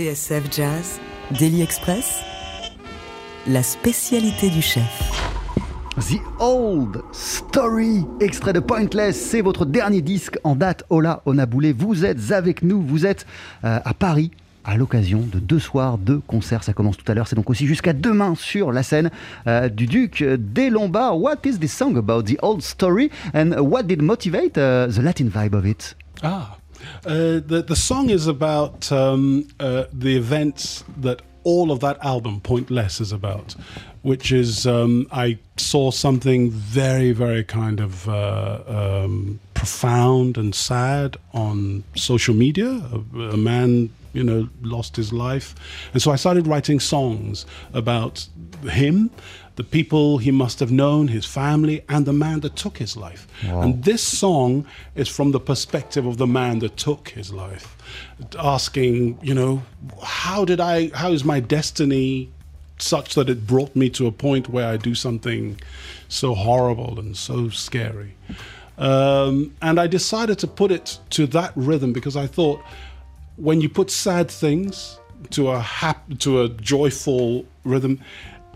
TSF 0.00 0.50
Jazz, 0.50 0.98
Daily 1.38 1.60
Express, 1.60 2.22
la 3.46 3.62
spécialité 3.62 4.48
du 4.48 4.62
chef. 4.62 5.12
The 5.98 6.22
Old 6.38 7.02
Story, 7.12 8.06
extrait 8.18 8.54
de 8.54 8.60
Pointless, 8.60 9.20
c'est 9.20 9.42
votre 9.42 9.66
dernier 9.66 10.00
disque 10.00 10.38
en 10.42 10.56
date. 10.56 10.84
Ola 10.88 11.20
Onaboulé, 11.26 11.74
vous 11.74 12.06
êtes 12.06 12.32
avec 12.32 12.62
nous, 12.62 12.80
vous 12.80 13.04
êtes 13.04 13.26
euh, 13.64 13.78
à 13.84 13.92
Paris 13.92 14.30
à 14.64 14.78
l'occasion 14.78 15.18
de 15.30 15.38
deux 15.38 15.58
soirs 15.58 15.98
de 15.98 16.16
concerts. 16.26 16.64
Ça 16.64 16.72
commence 16.72 16.96
tout 16.96 17.12
à 17.12 17.14
l'heure, 17.14 17.28
c'est 17.28 17.36
donc 17.36 17.50
aussi 17.50 17.66
jusqu'à 17.66 17.92
demain 17.92 18.34
sur 18.36 18.72
la 18.72 18.82
scène 18.82 19.10
euh, 19.48 19.68
du 19.68 19.84
Duc 19.84 20.24
des 20.24 20.70
Lombards. 20.70 21.20
What 21.20 21.44
is 21.44 21.58
this 21.58 21.76
song 21.76 21.98
about? 21.98 22.22
The 22.22 22.38
old 22.40 22.62
story 22.62 23.10
and 23.34 23.50
what 23.60 23.82
did 23.82 24.00
motivate 24.00 24.56
uh, 24.56 24.86
the 24.88 25.02
Latin 25.02 25.26
vibe 25.26 25.54
of 25.54 25.66
it? 25.66 25.94
Ah, 26.22 26.56
uh, 27.04 27.40
the 27.46 27.64
the 27.66 27.76
song 27.76 28.10
is 28.10 28.26
about 28.26 28.90
um, 28.92 29.48
uh, 29.58 29.84
the 29.92 30.16
events 30.16 30.84
that 30.98 31.22
all 31.44 31.72
of 31.72 31.80
that 31.80 32.02
album, 32.04 32.40
Pointless, 32.40 33.00
is 33.00 33.12
about, 33.12 33.54
which 34.02 34.32
is 34.32 34.66
um, 34.66 35.06
I 35.10 35.38
saw 35.56 35.90
something 35.90 36.50
very, 36.50 37.12
very 37.12 37.44
kind 37.44 37.80
of 37.80 38.08
uh, 38.08 38.62
um, 38.66 39.40
profound 39.54 40.36
and 40.36 40.54
sad 40.54 41.16
on 41.32 41.84
social 41.94 42.34
media. 42.34 42.68
A, 42.68 43.20
a 43.20 43.36
man, 43.36 43.90
you 44.12 44.24
know, 44.24 44.48
lost 44.62 44.96
his 44.96 45.12
life, 45.12 45.54
and 45.92 46.02
so 46.02 46.10
I 46.10 46.16
started 46.16 46.46
writing 46.46 46.80
songs 46.80 47.46
about 47.72 48.26
him. 48.70 49.10
The 49.60 49.64
people 49.64 50.16
he 50.16 50.30
must 50.30 50.58
have 50.60 50.72
known, 50.72 51.08
his 51.08 51.26
family, 51.26 51.84
and 51.86 52.06
the 52.06 52.14
man 52.14 52.40
that 52.40 52.56
took 52.56 52.78
his 52.78 52.96
life. 52.96 53.26
And 53.62 53.84
this 53.84 54.02
song 54.02 54.64
is 54.94 55.06
from 55.06 55.32
the 55.32 55.38
perspective 55.38 56.06
of 56.06 56.16
the 56.16 56.26
man 56.26 56.60
that 56.60 56.78
took 56.78 57.10
his 57.10 57.30
life, 57.30 57.76
asking, 58.38 59.18
you 59.20 59.34
know, 59.34 59.62
how 60.02 60.46
did 60.46 60.60
I, 60.60 60.88
how 60.94 61.12
is 61.12 61.26
my 61.26 61.40
destiny 61.40 62.30
such 62.78 63.14
that 63.16 63.28
it 63.28 63.46
brought 63.46 63.76
me 63.76 63.90
to 63.90 64.06
a 64.06 64.12
point 64.12 64.48
where 64.48 64.66
I 64.66 64.78
do 64.78 64.94
something 64.94 65.60
so 66.08 66.34
horrible 66.34 66.98
and 66.98 67.14
so 67.14 67.50
scary? 67.50 68.14
Um, 68.78 69.54
and 69.60 69.78
I 69.78 69.88
decided 69.88 70.38
to 70.38 70.46
put 70.46 70.70
it 70.72 70.98
to 71.10 71.26
that 71.26 71.52
rhythm 71.54 71.92
because 71.92 72.16
I 72.16 72.26
thought 72.26 72.62
when 73.36 73.60
you 73.60 73.68
put 73.68 73.90
sad 73.90 74.30
things 74.30 74.98
to 75.32 75.50
a 75.50 75.60
hap- 75.60 76.18
to 76.20 76.40
a 76.40 76.48
joyful 76.48 77.44
rhythm, 77.64 78.00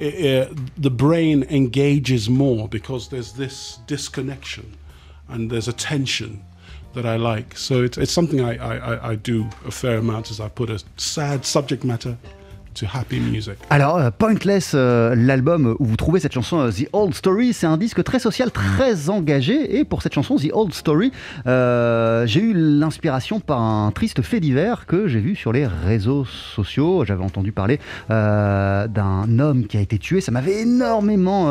i 0.01 0.05
i 0.05 0.55
the 0.77 0.91
brain 0.91 1.45
engages 1.51 2.29
more 2.29 2.69
because 2.69 3.09
there's 3.09 3.33
this 3.33 3.79
disconnection 3.87 4.77
and 5.29 5.51
there's 5.51 5.69
a 5.69 5.73
tension 5.73 6.43
that 6.95 7.05
I 7.07 7.17
like. 7.17 7.57
So 7.57 7.83
it's, 7.83 7.99
it's 7.99 8.13
something 8.13 8.41
I, 8.41 8.53
I- 8.57 9.11
I 9.11 9.15
do 9.17 9.49
a 9.67 9.71
fair 9.73 9.99
amount 9.99 10.31
as 10.31 10.39
I 10.41 10.49
put 10.49 10.71
a 10.71 10.81
sad 10.97 11.45
subject 11.45 11.83
matter 11.85 12.17
Alors, 13.71 13.97
euh, 13.97 14.11
Pointless, 14.11 14.73
euh, 14.75 15.15
l'album 15.17 15.77
où 15.79 15.85
vous 15.85 15.97
trouvez 15.97 16.21
cette 16.21 16.33
chanson 16.33 16.59
euh, 16.59 16.71
The 16.71 16.89
Old 16.93 17.15
Story, 17.15 17.53
c'est 17.53 17.67
un 17.67 17.77
disque 17.77 18.03
très 18.03 18.19
social, 18.19 18.51
très 18.51 19.11
engagé. 19.11 19.79
Et 19.79 19.85
pour 19.85 20.03
cette 20.03 20.15
chanson 20.15 20.37
The 20.37 20.51
Old 20.53 20.75
Story, 20.75 21.13
j'ai 21.47 22.41
eu 22.41 22.53
l'inspiration 22.55 23.41
par 23.41 23.61
un 23.61 23.91
triste 23.93 24.23
fait 24.23 24.41
divers 24.41 24.87
que 24.87 25.07
j'ai 25.07 25.21
vu 25.21 25.37
sur 25.37 25.53
les 25.53 25.67
réseaux 25.67 26.25
sociaux. 26.25 27.05
J'avais 27.05 27.25
entendu 27.25 27.53
parler 27.53 27.79
d'un 28.09 29.39
homme 29.39 29.67
qui 29.67 29.77
a 29.77 29.81
été 29.81 29.99
tué. 29.99 30.21
Ça 30.21 30.33
m'avait 30.33 30.63
énormément 30.63 31.47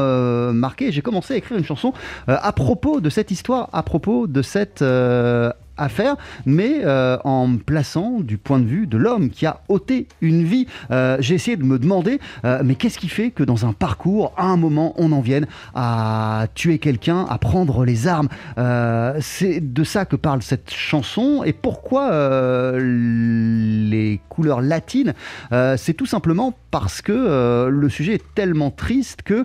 marqué. 0.53 0.91
J'ai 0.91 1.01
commencé 1.01 1.33
à 1.33 1.37
écrire 1.37 1.57
une 1.57 1.65
chanson 1.65 1.93
à 2.27 2.51
propos 2.51 3.01
de 3.01 3.09
cette 3.09 3.31
histoire, 3.31 3.69
à 3.73 3.83
propos 3.83 4.27
de 4.27 4.41
cette 4.41 4.83
euh, 5.79 5.83
affaire, 5.83 6.15
mais 6.45 6.81
euh, 6.85 7.17
en 7.23 7.47
me 7.47 7.57
plaçant 7.57 8.19
du 8.19 8.37
point 8.37 8.59
de 8.59 8.65
vue 8.65 8.87
de 8.87 8.97
l'homme 8.97 9.29
qui 9.29 9.45
a 9.45 9.61
ôté 9.67 10.07
une 10.21 10.43
vie. 10.43 10.67
Euh, 10.91 11.17
J'ai 11.19 11.35
essayé 11.35 11.57
de 11.57 11.63
me 11.63 11.77
demander, 11.77 12.19
euh, 12.45 12.61
mais 12.63 12.75
qu'est-ce 12.75 12.97
qui 12.97 13.09
fait 13.09 13.31
que 13.31 13.43
dans 13.43 13.65
un 13.65 13.73
parcours, 13.73 14.33
à 14.37 14.45
un 14.45 14.57
moment, 14.57 14.93
on 14.97 15.11
en 15.11 15.21
vienne 15.21 15.45
à 15.75 16.47
tuer 16.55 16.77
quelqu'un, 16.79 17.25
à 17.29 17.37
prendre 17.37 17.85
les 17.85 18.07
armes? 18.07 18.29
C'est 19.19 19.73
de 19.73 19.83
ça 19.83 20.05
que 20.05 20.15
parle 20.15 20.41
cette 20.41 20.71
chanson. 20.71 21.43
Et 21.45 21.53
pourquoi 21.53 22.73
les 22.79 24.21
couleurs 24.29 24.61
latines? 24.61 25.13
C'est 25.51 25.93
tout 25.93 26.05
simplement 26.05 26.53
parce 26.71 27.01
que 27.01 27.67
le 27.69 27.89
sujet 27.89 28.13
est 28.15 28.35
tellement 28.35 28.71
triste 28.71 29.21
que 29.23 29.43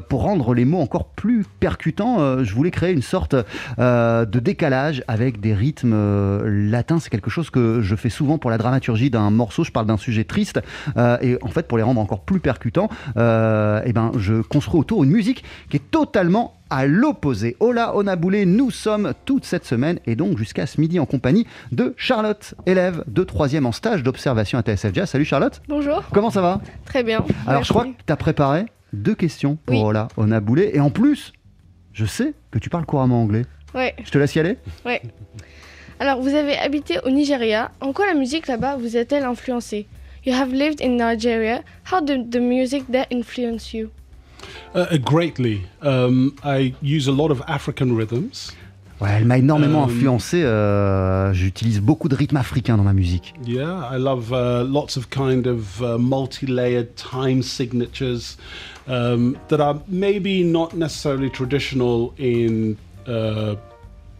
pour 0.00 0.22
rendre 0.22 0.54
les 0.54 0.64
mots 0.64 0.80
encore 0.80 1.06
plus 1.06 1.44
percutants, 1.60 2.44
je 2.44 2.54
voulais 2.54 2.70
créer 2.70 2.92
une 2.92 3.02
sorte 3.02 3.34
de 3.78 4.38
décalage 4.38 5.02
avec 5.08 5.40
des 5.44 5.54
rythmes 5.54 5.92
euh, 5.94 6.42
latins. 6.70 6.98
C'est 6.98 7.10
quelque 7.10 7.30
chose 7.30 7.50
que 7.50 7.82
je 7.82 7.94
fais 7.94 8.08
souvent 8.08 8.38
pour 8.38 8.50
la 8.50 8.56
dramaturgie 8.56 9.10
d'un 9.10 9.30
morceau. 9.30 9.62
Je 9.62 9.70
parle 9.70 9.86
d'un 9.86 9.98
sujet 9.98 10.24
triste 10.24 10.60
euh, 10.96 11.18
et 11.20 11.36
en 11.42 11.48
fait 11.48 11.68
pour 11.68 11.76
les 11.76 11.84
rendre 11.84 12.00
encore 12.00 12.20
plus 12.20 12.40
percutants, 12.40 12.88
euh, 13.18 13.82
eh 13.84 13.92
ben 13.92 14.10
je 14.16 14.40
construis 14.40 14.80
autour 14.80 15.04
une 15.04 15.10
musique 15.10 15.44
qui 15.68 15.76
est 15.76 15.90
totalement 15.90 16.54
à 16.70 16.86
l'opposé. 16.86 17.56
Hola 17.60 17.94
Onaboulé, 17.94 18.46
nous 18.46 18.70
sommes 18.70 19.12
toute 19.26 19.44
cette 19.44 19.66
semaine 19.66 20.00
et 20.06 20.16
donc 20.16 20.38
jusqu'à 20.38 20.66
ce 20.66 20.80
midi 20.80 20.98
en 20.98 21.04
compagnie 21.04 21.46
de 21.72 21.92
Charlotte, 21.98 22.54
élève 22.64 23.04
de 23.06 23.22
3 23.22 23.54
en 23.62 23.72
stage 23.72 24.02
d'observation 24.02 24.58
à 24.58 24.62
TSF 24.62 24.94
Jazz. 24.94 25.10
Salut 25.10 25.26
Charlotte, 25.26 25.60
Bonjour, 25.68 26.02
comment 26.12 26.30
ça 26.30 26.40
va? 26.40 26.62
Très 26.86 27.02
bien. 27.04 27.18
Alors 27.46 27.60
Merci. 27.60 27.68
je 27.68 27.72
crois 27.74 27.84
que 27.84 27.90
tu 28.06 28.12
as 28.12 28.16
préparé 28.16 28.64
deux 28.94 29.14
questions 29.14 29.58
pour 29.66 29.76
Oui. 29.76 29.82
Hola 29.84 30.08
Onaboulé 30.16 30.70
et 30.72 30.80
en 30.80 30.88
plus, 30.88 31.34
je 31.92 32.06
sais 32.06 32.32
que 32.50 32.58
tu 32.58 32.70
parles 32.70 32.86
couramment 32.86 33.22
anglais. 33.22 33.44
Ouais, 33.74 33.94
Je 34.04 34.10
te 34.10 34.18
laisse 34.18 34.34
y 34.34 34.40
aller 34.40 34.56
ouais. 34.84 35.02
Alors, 36.00 36.20
vous 36.20 36.34
avez 36.34 36.56
habité 36.56 36.98
au 37.04 37.10
Nigeria. 37.10 37.70
En 37.80 37.92
quoi 37.92 38.06
la 38.06 38.14
musique 38.14 38.46
là-bas 38.48 38.76
vous 38.76 38.96
a-t-elle 38.96 39.24
influencé? 39.24 39.86
You 40.26 40.32
have 40.34 40.52
lived 40.52 40.80
in 40.82 40.96
Nigeria. 40.96 41.62
How 41.92 42.00
did 42.00 42.30
the 42.30 42.40
music 42.40 42.84
there 42.90 43.06
influence 43.10 43.72
you? 43.72 43.90
Uh, 44.74 44.96
greatly. 44.98 45.60
Um, 45.82 46.34
I 46.44 46.74
use 46.82 47.08
a 47.08 47.12
lot 47.12 47.30
of 47.30 47.42
African 47.46 47.94
rhythms. 47.96 48.52
Ouais, 49.00 49.10
elle 49.16 49.24
m'a 49.24 49.38
énormément 49.38 49.82
Euh, 49.82 49.86
influencé. 49.86 50.42
euh, 50.42 51.32
J'utilise 51.32 51.80
beaucoup 51.80 52.08
de 52.08 52.14
rythmes 52.16 52.36
africains 52.38 52.76
dans 52.76 52.84
ma 52.84 52.92
musique. 52.92 53.34
Yeah, 53.46 53.88
I 53.92 53.98
love 53.98 54.32
uh, 54.32 54.64
lots 54.64 54.96
of 54.96 55.08
kind 55.10 55.46
of 55.46 55.80
uh, 55.82 55.98
multi-layered 55.98 56.94
time 56.96 57.42
signatures 57.42 58.36
um, 58.88 59.36
that 59.48 59.60
are 59.60 59.76
maybe 59.88 60.42
not 60.44 60.74
necessarily 60.74 61.28
traditional 61.30 62.12
in 62.18 62.76
uh, 63.06 63.56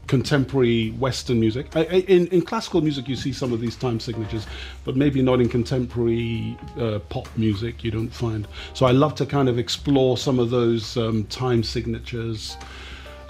contemporary 0.07 0.91
Western 0.91 1.41
music. 1.41 1.75
In, 1.77 2.27
in 2.29 2.43
classical 2.43 2.81
music, 2.81 3.09
you 3.09 3.17
see 3.17 3.33
some 3.33 3.53
of 3.53 3.61
these 3.61 3.77
time 3.77 4.01
signatures, 4.01 4.47
but 4.85 4.97
maybe 4.97 5.23
not 5.23 5.41
in 5.41 5.49
contemporary 5.49 6.57
uh, 6.79 6.99
pop 7.09 7.29
music. 7.37 7.83
You 7.85 7.91
don't 7.91 8.11
find. 8.11 8.47
So 8.75 8.87
I 8.87 8.93
love 8.93 9.15
to 9.17 9.27
kind 9.27 9.49
of 9.49 9.59
explore 9.59 10.17
some 10.17 10.39
of 10.39 10.51
those 10.51 10.97
um, 10.97 11.25
time 11.25 11.63
signatures. 11.63 12.57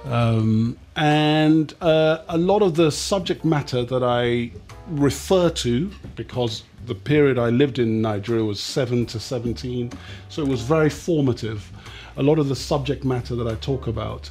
Um, 0.04 0.76
and 0.96 1.74
uh, 1.80 2.22
a 2.28 2.36
lot 2.36 2.62
of 2.62 2.74
the 2.74 2.90
subject 2.90 3.44
matter 3.44 3.84
that 3.84 4.02
I 4.02 4.50
refer 4.88 5.48
to, 5.50 5.90
because 6.14 6.64
the 6.86 6.94
period 6.94 7.38
I 7.38 7.48
lived 7.48 7.78
in 7.78 8.02
Nigeria 8.02 8.44
was 8.44 8.60
7 8.60 9.06
to 9.06 9.18
17, 9.18 9.90
so 10.28 10.42
it 10.42 10.48
was 10.48 10.60
very 10.60 10.90
formative. 10.90 11.70
A 12.16 12.22
lot 12.22 12.38
of 12.38 12.48
the 12.48 12.56
subject 12.56 13.04
matter 13.04 13.34
that 13.34 13.48
I 13.48 13.54
talk 13.56 13.86
about 13.86 14.30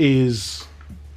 is 0.00 0.64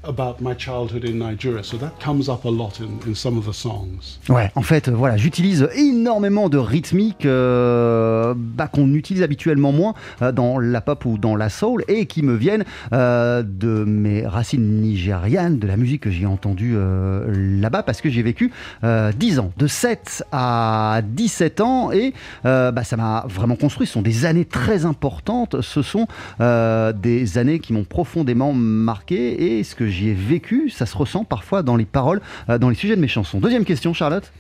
about 0.06 0.42
my 0.42 0.54
childhood 0.58 1.06
in 1.06 1.18
Nigeria, 1.20 1.64
so 1.64 1.78
that 1.78 1.92
comes 2.04 2.28
up 2.28 2.46
a 2.46 2.50
lot 2.50 2.80
in, 2.80 3.16
some 3.16 3.38
of 3.38 3.46
the 3.46 3.54
songs. 3.54 4.20
Ouais, 4.30 4.52
en 4.56 4.62
fait, 4.62 4.88
euh, 4.88 4.92
voilà, 4.92 5.18
j'utilise 5.18 5.68
énormément 5.76 6.50
de 6.50 6.58
rythmiques 6.58 7.26
euh, 7.26 8.34
bah, 8.36 8.68
qu'on 8.68 8.94
utilise 8.94 9.24
habituellement 9.24 9.72
moins 9.72 9.94
euh, 10.22 10.32
dans 10.32 10.60
la 10.60 10.82
pop 10.82 11.06
ou 11.06 11.18
dans 11.18 11.36
la 11.36 11.50
soul 11.50 11.84
et 11.88 12.06
qui 12.06 12.24
me 12.24 12.36
viennent 12.36 12.66
de 12.92 13.84
mes 13.86 14.26
racines 14.26 14.82
nigérianes, 14.82 15.60
de 15.60 15.68
la 15.68 15.78
musique 15.78 16.02
que 16.02 16.12
j'ai 16.12 16.26
entendue 16.26 16.76
là-bas 16.76 17.84
parce 17.84 18.02
que 18.02 18.10
j'ai 18.10 18.22
vécu 18.22 18.52
euh, 18.84 19.12
10 19.12 19.40
ans, 19.40 19.52
de 19.58 19.68
7 19.68 20.26
à 20.32 21.02
17 21.04 21.62
ans 21.62 21.92
et 21.92 22.14
bah, 22.44 22.84
ça 22.84 22.98
m'a 22.98 23.26
vraiment 23.28 23.56
construit. 23.56 23.88
Ce 23.88 23.94
sont 23.94 24.02
des 24.02 24.26
années 24.26 24.46
très 24.46 24.86
importantes, 24.86 25.62
ce 25.62 25.82
sont 25.82 26.08
des 26.40 27.38
années 27.38 27.60
qui 27.60 27.74
m'ont 27.74 27.84
profondément 27.84 28.54
marqué 28.54 29.58
et 29.60 29.64
ce 29.64 29.76
que 29.76 29.88
j'y 29.94 30.10
ai 30.10 30.14
vécu, 30.14 30.70
ça 30.70 30.86
se 30.86 30.98
ressent 30.98 31.24
parfois 31.24 31.64
dans 31.64 31.78
les 31.78 31.86
paroles, 31.86 32.22
euh, 32.50 32.58
dans 32.58 32.70
les 32.70 32.76
sujets 32.76 32.96
de 32.96 33.02
mes 33.02 33.08
chansons. 33.08 33.40
Deuxième 33.40 33.64
question, 33.64 33.94
Charlotte. 33.94 34.32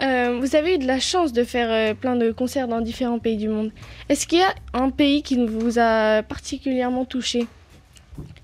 Euh, 0.00 0.38
vous 0.40 0.56
avez 0.56 0.74
eu 0.74 0.78
de 0.78 0.86
la 0.86 1.00
chance 1.00 1.32
de 1.32 1.44
faire 1.44 1.68
euh, 1.70 1.94
plein 1.94 2.16
de 2.16 2.30
concerts 2.32 2.68
dans 2.68 2.80
différents 2.80 3.18
pays 3.18 3.36
du 3.36 3.48
monde. 3.48 3.70
Est-ce 4.08 4.26
qu'il 4.26 4.38
y 4.38 4.42
a 4.42 4.54
un 4.74 4.90
pays 4.90 5.22
qui 5.22 5.44
vous 5.44 5.78
a 5.78 6.22
particulièrement 6.22 7.04
touché? 7.04 7.46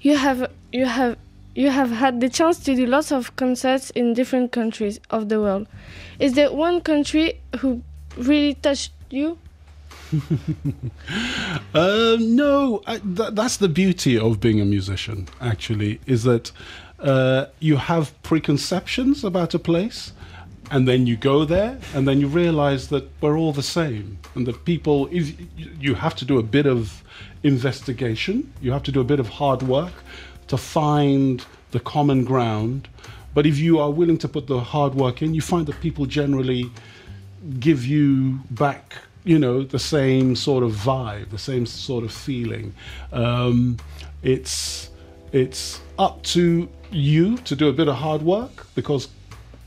You 0.03 1.71
have 1.71 1.91
had 1.91 2.21
the 2.21 2.33
chance 2.33 2.63
to 2.65 2.75
do 2.75 2.87
lots 2.87 3.11
of 3.11 3.35
concerts 3.35 3.91
in 3.97 4.13
different 4.13 4.53
countries 4.53 5.01
of 5.11 5.27
the 5.29 5.39
world. 5.41 5.67
Is 6.21 6.35
there 6.35 6.53
one 6.53 6.81
country 6.81 7.41
who 7.61 7.81
really 8.17 8.55
touched 8.55 8.93
you? 9.11 9.37
Uh, 11.75 12.16
no, 12.21 12.83
I, 12.87 12.99
th- 12.99 13.31
that's 13.33 13.59
the 13.59 13.68
beauty 13.68 14.18
of 14.18 14.40
being 14.40 14.61
a 14.61 14.64
musician. 14.64 15.29
Actually, 15.40 16.01
is 16.07 16.25
that 16.25 16.53
uh, 16.99 17.47
you 17.61 17.77
have 17.77 18.21
preconceptions 18.23 19.25
about 19.25 19.55
a 19.55 19.59
place, 19.59 20.12
and 20.71 20.87
then 20.87 21.07
you 21.07 21.16
go 21.16 21.44
there, 21.44 21.79
and 21.94 22.07
then 22.07 22.21
you 22.21 22.29
realize 22.29 22.88
that 22.88 23.09
we're 23.21 23.38
all 23.38 23.53
the 23.53 23.62
same, 23.62 24.18
and 24.35 24.47
that 24.47 24.64
people. 24.64 25.09
If 25.11 25.35
you 25.81 25.94
have 25.94 26.14
to 26.16 26.25
do 26.25 26.38
a 26.38 26.42
bit 26.42 26.66
of 26.66 27.03
investigation, 27.42 28.53
you 28.61 28.73
have 28.73 28.83
to 28.85 28.92
do 28.92 29.01
a 29.01 29.05
bit 29.05 29.21
of 29.21 29.29
hard 29.29 29.62
work 29.62 29.92
to 30.49 30.57
find 30.57 31.44
the 31.71 31.81
common 31.81 32.25
ground. 32.25 32.88
But 33.35 33.47
if 33.47 33.59
you 33.59 33.79
are 33.79 33.90
willing 33.90 34.18
to 34.18 34.29
put 34.29 34.47
the 34.47 34.61
hard 34.61 34.94
work 34.94 35.23
in, 35.23 35.35
you 35.35 35.42
find 35.42 35.66
that 35.66 35.81
people 35.81 36.07
generally 36.07 36.71
give 37.61 37.85
you 37.85 38.40
back 38.51 38.97
you 39.24 39.38
know 39.38 39.62
the 39.62 39.78
same 39.78 40.35
sort 40.37 40.62
of 40.64 40.72
vibe 40.72 41.31
the 41.31 41.38
same 41.38 41.66
sort 41.66 42.04
of 42.04 42.12
feeling. 42.12 42.74
Um, 43.12 43.76
it's 44.22 44.90
it's 45.33 45.81
up 45.98 46.22
to 46.22 46.68
you 46.90 47.37
to 47.38 47.54
do 47.54 47.68
a 47.68 47.72
bit 47.72 47.88
of 47.88 47.96
hard 47.96 48.22
work 48.22 48.66
because 48.74 49.09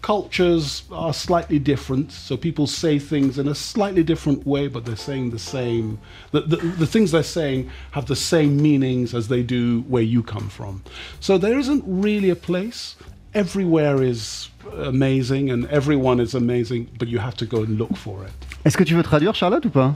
cultures 0.02 0.84
are 0.92 1.14
slightly 1.14 1.60
different. 1.60 2.12
So 2.12 2.36
people 2.36 2.66
say 2.66 2.98
things 2.98 3.38
in 3.38 3.48
a 3.48 3.56
slightly 3.56 4.04
different 4.04 4.48
way 4.48 4.68
but 4.68 4.86
they're 4.86 4.96
saying 4.96 5.30
the 5.30 5.40
same 5.40 6.00
the, 6.32 6.42
the, 6.42 6.58
the 6.58 6.88
things 6.88 7.12
they're 7.12 7.24
saying 7.24 7.70
have 7.92 8.08
the 8.08 8.16
same 8.16 8.62
meanings 8.62 9.14
as 9.14 9.28
they 9.28 9.44
do 9.44 9.82
where 9.82 10.04
you 10.04 10.24
come 10.24 10.50
from. 10.50 10.84
So 11.20 11.38
there 11.38 11.60
isn't 11.60 11.84
really 11.86 12.30
a 12.30 12.36
place. 12.36 12.96
Everywhere 13.34 14.02
is 14.02 14.50
amazing 14.74 15.50
and 15.50 15.66
everyone 15.68 16.20
is 16.20 16.34
amazing 16.34 16.90
but 16.98 17.08
you 17.08 17.20
have 17.20 17.36
to 17.38 17.46
go 17.46 17.64
and 17.64 17.78
look 17.78 17.96
for 17.96 18.24
it 18.24 18.32
Est-ce 18.66 18.78
que 18.78 18.84
tu 18.84 18.94
veux 18.96 19.04
traduire, 19.04 19.34
Charlotte, 19.36 19.66
ou 19.66 19.70
pas 19.70 19.96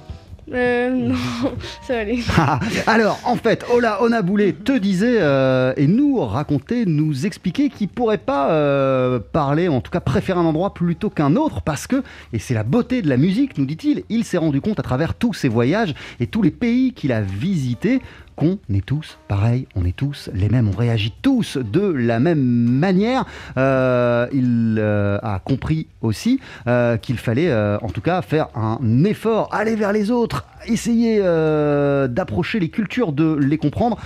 Euh, 0.52 0.90
non, 0.90 1.16
ça 1.82 1.94
va 1.94 2.00
aller. 2.00 2.20
Ah, 2.38 2.60
Alors, 2.88 3.20
en 3.26 3.36
fait, 3.36 3.66
Ola 3.74 4.02
Onaboulé 4.02 4.54
te 4.54 4.78
disait 4.78 5.18
euh, 5.20 5.74
et 5.78 5.88
nous 5.88 6.20
racontait, 6.20 6.86
nous 6.86 7.26
expliquer 7.26 7.70
qu'il 7.70 7.88
pourrait 7.90 8.18
pas 8.18 8.52
euh, 8.52 9.20
parler, 9.20 9.68
en 9.68 9.82
tout 9.82 9.92
cas 9.92 10.00
préférer 10.00 10.40
un 10.40 10.46
endroit 10.46 10.74
plutôt 10.74 11.10
qu'un 11.10 11.36
autre, 11.36 11.62
parce 11.62 11.88
que, 11.88 12.04
et 12.34 12.40
c'est 12.40 12.54
la 12.54 12.64
beauté 12.64 13.02
de 13.02 13.10
la 13.10 13.18
musique, 13.18 13.58
nous 13.58 13.66
dit-il, 13.66 14.04
il 14.10 14.24
s'est 14.24 14.38
rendu 14.38 14.62
compte 14.62 14.80
à 14.80 14.84
travers 14.84 15.14
tous 15.14 15.34
ses 15.34 15.48
voyages 15.50 15.94
et 16.20 16.28
tous 16.28 16.42
les 16.42 16.52
pays 16.52 16.94
qu'il 16.94 17.12
a 17.12 17.22
visités 17.22 18.02
qu'on 18.36 18.58
est 18.74 18.86
tous 18.86 19.18
pareils, 19.28 19.68
on 19.76 19.86
est 19.86 19.96
tous 19.96 20.30
les 20.34 20.50
mêmes, 20.50 20.68
on 20.68 20.78
réagit 20.78 21.14
tous 21.22 21.58
de 21.58 21.82
la 21.82 22.20
même 22.20 22.42
manière. 22.42 23.26
Euh, 23.58 24.28
il 24.34 24.78
euh, 24.80 25.18
a 25.24 25.40
compris 25.40 25.88
aussi 26.02 26.40
euh, 26.68 26.98
qu'il 26.98 27.18
fallait, 27.18 27.54
en 27.54 27.90
tout 27.90 28.02
cas, 28.02 28.22
faire 28.22 28.48
un 28.56 29.04
effort, 29.04 29.50
aller 29.54 29.76
vers 29.76 29.92
les 29.92 30.12
autres, 30.12 30.46
essayer 30.68 31.20
d'approcher 31.20 32.60
les 32.60 32.70
cultures, 32.70 33.12
de 33.12 33.36
les 33.36 33.58
comprendre, 33.58 33.98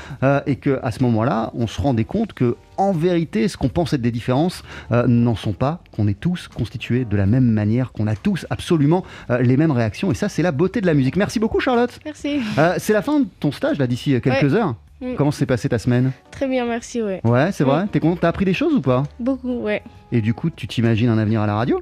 et 0.46 0.56
que 0.56 0.80
à 0.84 0.92
ce 0.92 1.04
moment-là, 1.04 1.52
on 1.54 1.68
se 1.68 1.82
rendait 1.82 2.04
compte 2.04 2.34
que 2.34 2.56
en 2.80 2.92
vérité, 2.94 3.48
ce 3.48 3.58
qu'on 3.58 3.70
pense 3.70 3.94
être 3.94 4.02
des 4.02 4.12
différences 4.12 4.64
euh, 4.92 5.06
n'en 5.08 5.36
sont 5.36 5.54
pas, 5.54 5.84
qu'on 5.96 6.08
est 6.08 6.20
tous 6.20 6.48
constitués 6.48 7.06
de 7.06 7.16
la 7.18 7.26
même 7.26 7.46
manière, 7.46 7.92
qu'on 7.92 8.08
a 8.08 8.16
tous 8.16 8.46
absolument 8.50 9.04
euh, 9.30 9.42
les 9.42 9.58
mêmes 9.58 9.72
réactions. 9.72 10.12
Et 10.12 10.16
ça, 10.16 10.30
c'est 10.30 10.42
la 10.42 10.52
beauté 10.52 10.82
de 10.82 10.86
la 10.86 10.94
musique. 10.94 11.16
Merci 11.16 11.40
beaucoup, 11.40 11.60
Charlotte. 11.60 12.00
Merci. 12.06 12.40
Euh, 12.58 12.76
c'est 12.78 12.94
la 12.94 13.02
fin 13.02 13.20
de 13.20 13.28
ton 13.40 13.52
stage, 13.52 13.78
là, 13.78 13.86
d'ici 13.88 14.20
quelques 14.22 14.52
Ouais. 14.52 14.54
heures. 14.60 14.76
Mm. 15.02 15.16
Comment 15.16 15.32
s'est 15.32 15.46
passée 15.46 15.70
ta 15.70 15.80
semaine? 15.80 16.12
Très 16.32 16.48
bien, 16.48 16.66
merci, 16.66 17.02
ouais. 17.02 17.22
Ouais, 17.24 17.52
c'est 17.54 17.64
vrai 17.64 17.86
T'es 17.92 18.00
content? 18.00 18.18
T'as 18.22 18.28
appris 18.30 18.44
des 18.46 18.54
choses 18.54 18.74
ou 18.74 18.82
pas? 18.82 19.04
Beaucoup, 19.20 19.62
ouais. 19.62 19.82
Et 20.12 20.22
du 20.22 20.34
coup, 20.34 20.50
tu 20.50 20.68
t'imagines 20.68 21.10
un 21.10 21.18
avenir 21.18 21.42
à 21.42 21.48
la 21.48 21.56
radio? 21.56 21.82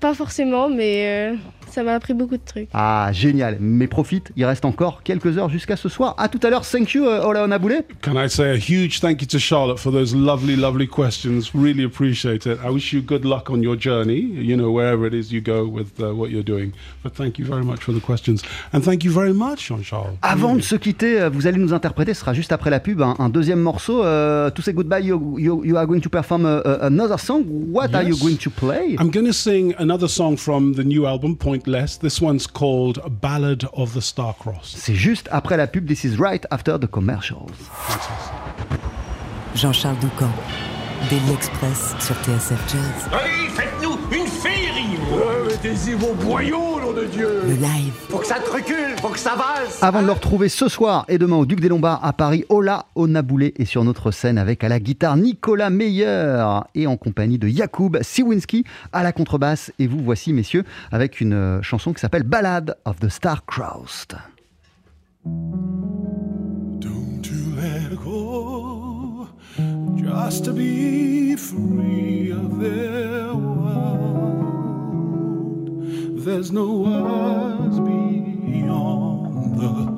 Pas 0.00 0.14
forcément, 0.14 0.68
mais 0.68 1.06
euh, 1.32 1.34
ça 1.72 1.82
m'a 1.82 1.94
appris 1.94 2.14
beaucoup 2.14 2.36
de 2.36 2.42
trucs. 2.44 2.68
Ah, 2.72 3.10
génial. 3.12 3.56
Mais 3.60 3.88
profite, 3.88 4.30
il 4.36 4.44
reste 4.44 4.64
encore 4.64 5.02
quelques 5.02 5.36
heures 5.38 5.48
jusqu'à 5.50 5.74
ce 5.76 5.88
soir. 5.88 6.14
À 6.18 6.28
tout 6.28 6.38
à 6.44 6.50
l'heure. 6.50 6.62
Thank 6.64 6.92
you, 6.94 7.04
euh, 7.04 7.24
Ola 7.24 7.42
Onaboulé. 7.44 7.78
Can 8.00 8.12
I 8.16 8.28
say 8.30 8.48
a 8.50 8.54
huge 8.56 9.00
thank 9.00 9.20
you 9.22 9.26
to 9.26 9.38
Charlotte 9.40 9.78
for 9.80 9.90
those 9.92 10.14
lovely, 10.14 10.54
lovely 10.54 10.86
questions? 10.86 11.50
Really 11.52 11.82
appreciate 11.84 12.46
it. 12.46 12.58
I 12.64 12.70
wish 12.70 12.92
you 12.92 13.02
good 13.02 13.24
luck 13.24 13.50
on 13.50 13.60
your 13.60 13.76
journey, 13.76 14.20
you 14.20 14.56
know, 14.56 14.70
wherever 14.72 15.04
it 15.04 15.14
is 15.14 15.32
you 15.32 15.40
go 15.40 15.66
with 15.66 15.88
uh, 16.00 16.14
what 16.14 16.28
you're 16.30 16.44
doing. 16.44 16.70
But 17.02 17.14
thank 17.14 17.36
you 17.40 17.44
very 17.44 17.64
much 17.64 17.80
for 17.80 17.92
the 17.92 18.00
questions. 18.00 18.40
And 18.72 18.80
thank 18.82 19.02
you 19.02 19.10
very 19.12 19.32
much, 19.34 19.66
Jean-Charles. 19.66 20.16
Avant 20.22 20.54
de 20.54 20.60
se 20.62 20.76
quitter, 20.76 21.20
euh, 21.22 21.28
vous 21.28 21.48
allez 21.48 21.58
nous 21.58 21.72
interpréter, 21.74 22.14
ce 22.14 22.20
sera 22.20 22.34
juste 22.34 22.52
après 22.52 22.70
la 22.70 22.78
pub, 22.78 23.02
un, 23.02 23.16
un 23.18 23.28
deuxième 23.28 23.60
morceau. 23.60 24.04
Euh, 24.04 24.48
to 24.50 24.62
say 24.62 24.72
goodbye, 24.72 25.02
you, 25.04 25.38
you, 25.40 25.64
you 25.64 25.76
are 25.76 25.88
going 25.88 26.00
to 26.00 26.08
perform 26.08 26.44
uh, 26.44 26.60
uh, 26.64 26.78
another 26.82 27.18
song. 27.18 27.42
What 27.72 27.92
are 27.96 28.04
you 28.04 28.14
Yes. 28.14 28.22
going 28.22 28.36
to 28.36 28.50
play? 28.50 28.96
I'm 29.00 29.10
going 29.10 29.26
to 29.26 29.32
sing 29.32 29.74
another 29.88 30.06
song 30.06 30.36
from 30.36 30.74
the 30.74 30.84
new 30.84 31.06
album, 31.06 31.34
Pointless. 31.34 31.96
This 31.96 32.20
one's 32.20 32.46
called 32.46 32.98
A 33.02 33.08
Ballad 33.08 33.64
of 33.72 33.94
the 33.94 34.02
Star-Crossed. 34.02 34.76
C'est 34.76 34.94
juste 34.94 35.30
après 35.32 35.56
la 35.56 35.66
pub. 35.66 35.86
This 35.86 36.04
is 36.04 36.18
right 36.18 36.44
after 36.50 36.76
the 36.76 36.86
commercials. 36.86 37.56
Jean-Charles 39.54 39.98
Doucan, 40.00 40.30
Daily 41.08 41.32
Express 41.32 41.94
sur 42.00 42.14
TSF 42.16 42.60
Jazz. 42.68 43.67
Mettez-y 45.60 45.94
vos 45.94 46.14
boyaux, 46.14 46.78
nom 46.80 46.92
de 46.92 47.04
Dieu 47.06 47.28
Le 47.44 47.54
live, 47.54 47.92
Faut 48.08 48.18
que 48.18 48.26
ça 48.26 48.36
te 48.36 48.48
recule, 48.48 48.96
faut 49.00 49.08
que 49.08 49.18
ça 49.18 49.34
valse. 49.34 49.82
Avant 49.82 50.02
de 50.02 50.06
le 50.06 50.12
retrouver 50.12 50.48
ce 50.48 50.68
soir 50.68 51.04
et 51.08 51.18
demain 51.18 51.34
au 51.34 51.46
Duc 51.46 51.58
des 51.58 51.68
Lombards 51.68 51.98
à 52.04 52.12
Paris, 52.12 52.44
Ola 52.48 52.86
Onaboulé 52.94 53.54
est 53.58 53.64
sur 53.64 53.82
notre 53.82 54.12
scène 54.12 54.38
avec 54.38 54.62
à 54.62 54.68
la 54.68 54.78
guitare 54.78 55.16
Nicolas 55.16 55.70
Meyer 55.70 56.60
et 56.76 56.86
en 56.86 56.96
compagnie 56.96 57.38
de 57.38 57.48
Yacoub 57.48 57.98
Siwinski 58.02 58.62
à 58.92 59.02
la 59.02 59.10
contrebasse. 59.10 59.72
Et 59.80 59.88
vous 59.88 59.98
voici, 59.98 60.32
messieurs, 60.32 60.62
avec 60.92 61.20
une 61.20 61.32
euh, 61.32 61.60
chanson 61.60 61.92
qui 61.92 62.00
s'appelle 62.00 62.22
Ballad 62.22 62.76
of 62.84 63.00
the 63.00 63.08
Star-Crossed. 63.08 64.14
Don't 65.24 67.24
you 67.24 67.56
let 67.60 67.96
go, 67.96 69.26
just 69.96 70.44
to 70.44 70.52
be 70.52 71.34
free 71.36 72.30
of 72.30 72.60
their 72.60 73.34
world. 73.34 74.07
There's 76.28 76.52
no 76.52 76.84
us 76.84 77.78
beyond 77.78 79.58
the 79.58 79.97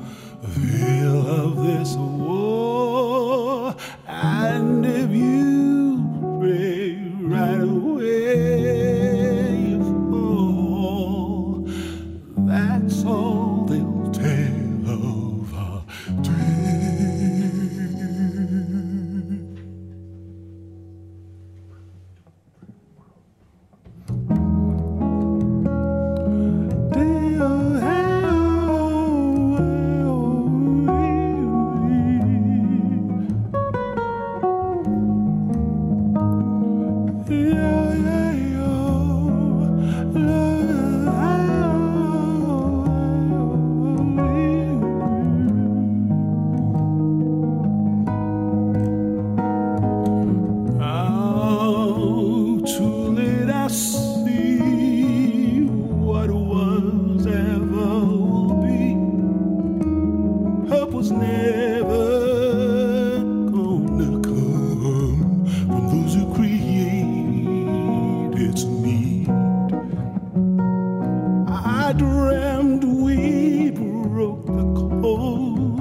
code 75.00 75.80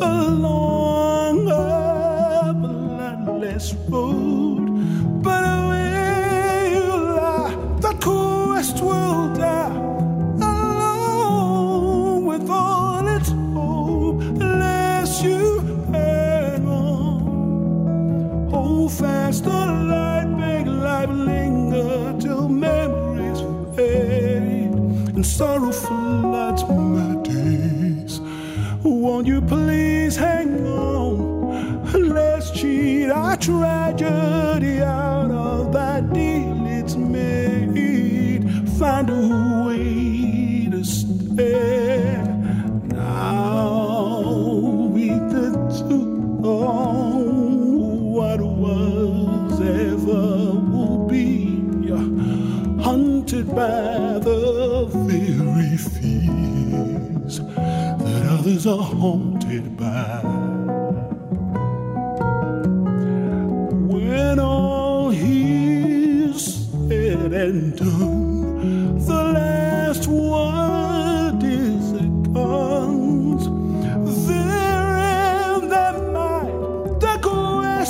along 0.00 1.48
a 1.48 2.54
bloodless 2.54 3.74
road, 3.88 4.41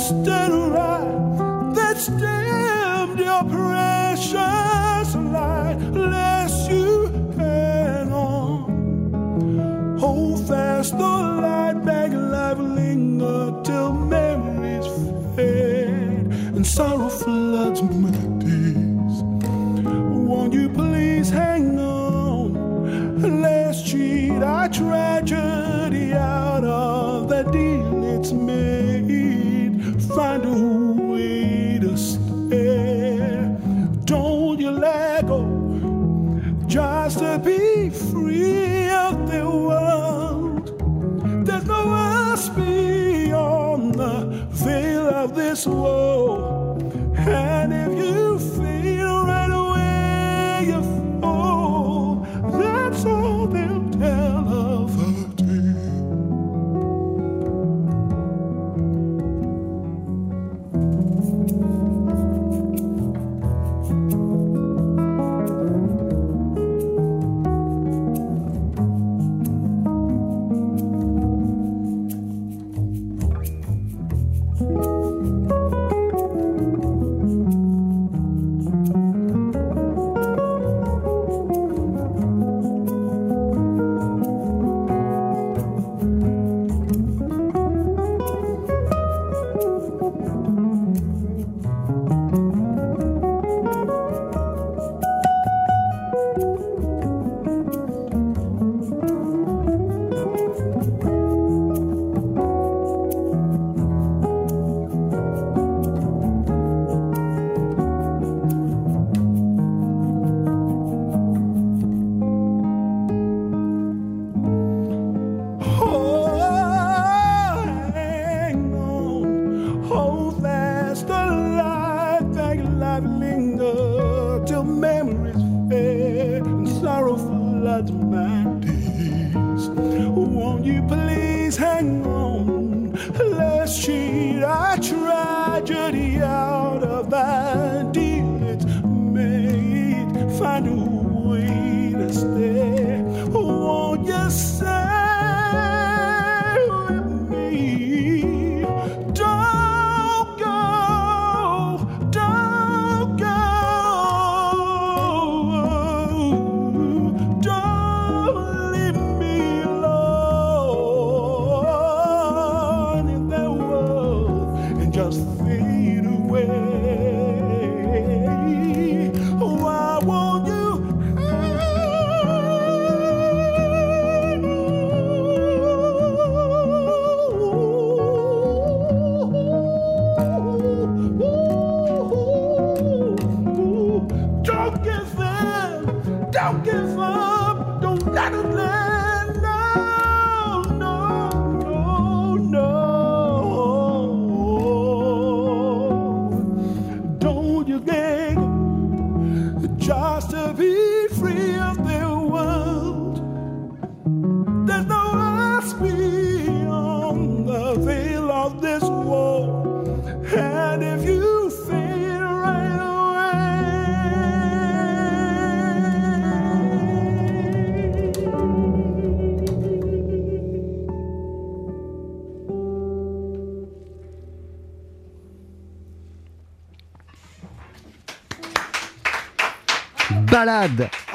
Stand 0.03 0.53
alive 0.53 1.75
that's 1.75 2.07
damned 2.07 3.19
your 3.19 3.43
precious 3.45 5.15
light. 5.15 5.77
Less 5.93 6.67
you 6.67 7.07
hang 7.37 8.11
on. 8.11 9.97
Hold 9.99 10.47
fast 10.47 10.97
the 10.97 11.13
light 11.45 11.85
back 11.85 12.11
life 12.11 12.59
linger 12.59 13.61
till 13.63 13.93
memories 13.93 14.87
fade 15.37 16.27
and 16.55 16.67
sorrow 16.67 17.07
floods 17.07 17.81
my 17.81 18.11
tears 18.41 19.23
won't 20.27 20.53
you 20.53 20.67
please 20.67 21.29
hang 21.29 21.79
on? 21.79 23.41
Last 23.41 23.87
cheat 23.87 24.43
our 24.43 24.67
tragedy 24.67 25.42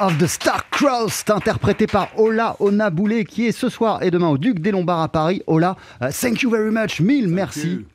Ballad 0.09 0.21
of 0.21 0.27
the 0.27 0.27
Star-Crossed, 0.27 1.29
interprété 1.29 1.87
par 1.87 2.09
Ola 2.17 2.55
Onaboulé, 2.59 3.25
qui 3.25 3.47
est 3.47 3.51
ce 3.51 3.69
soir 3.69 4.01
et 4.03 4.11
demain 4.11 4.29
au 4.29 4.37
Duc 4.37 4.59
des 4.59 4.71
Lombards 4.71 5.01
à 5.01 5.09
Paris. 5.09 5.41
Ola, 5.47 5.75
euh, 6.01 6.09
thank 6.11 6.41
you 6.41 6.49
very 6.49 6.71
much, 6.71 6.99
mille 6.99 7.27
merci. 7.27 7.85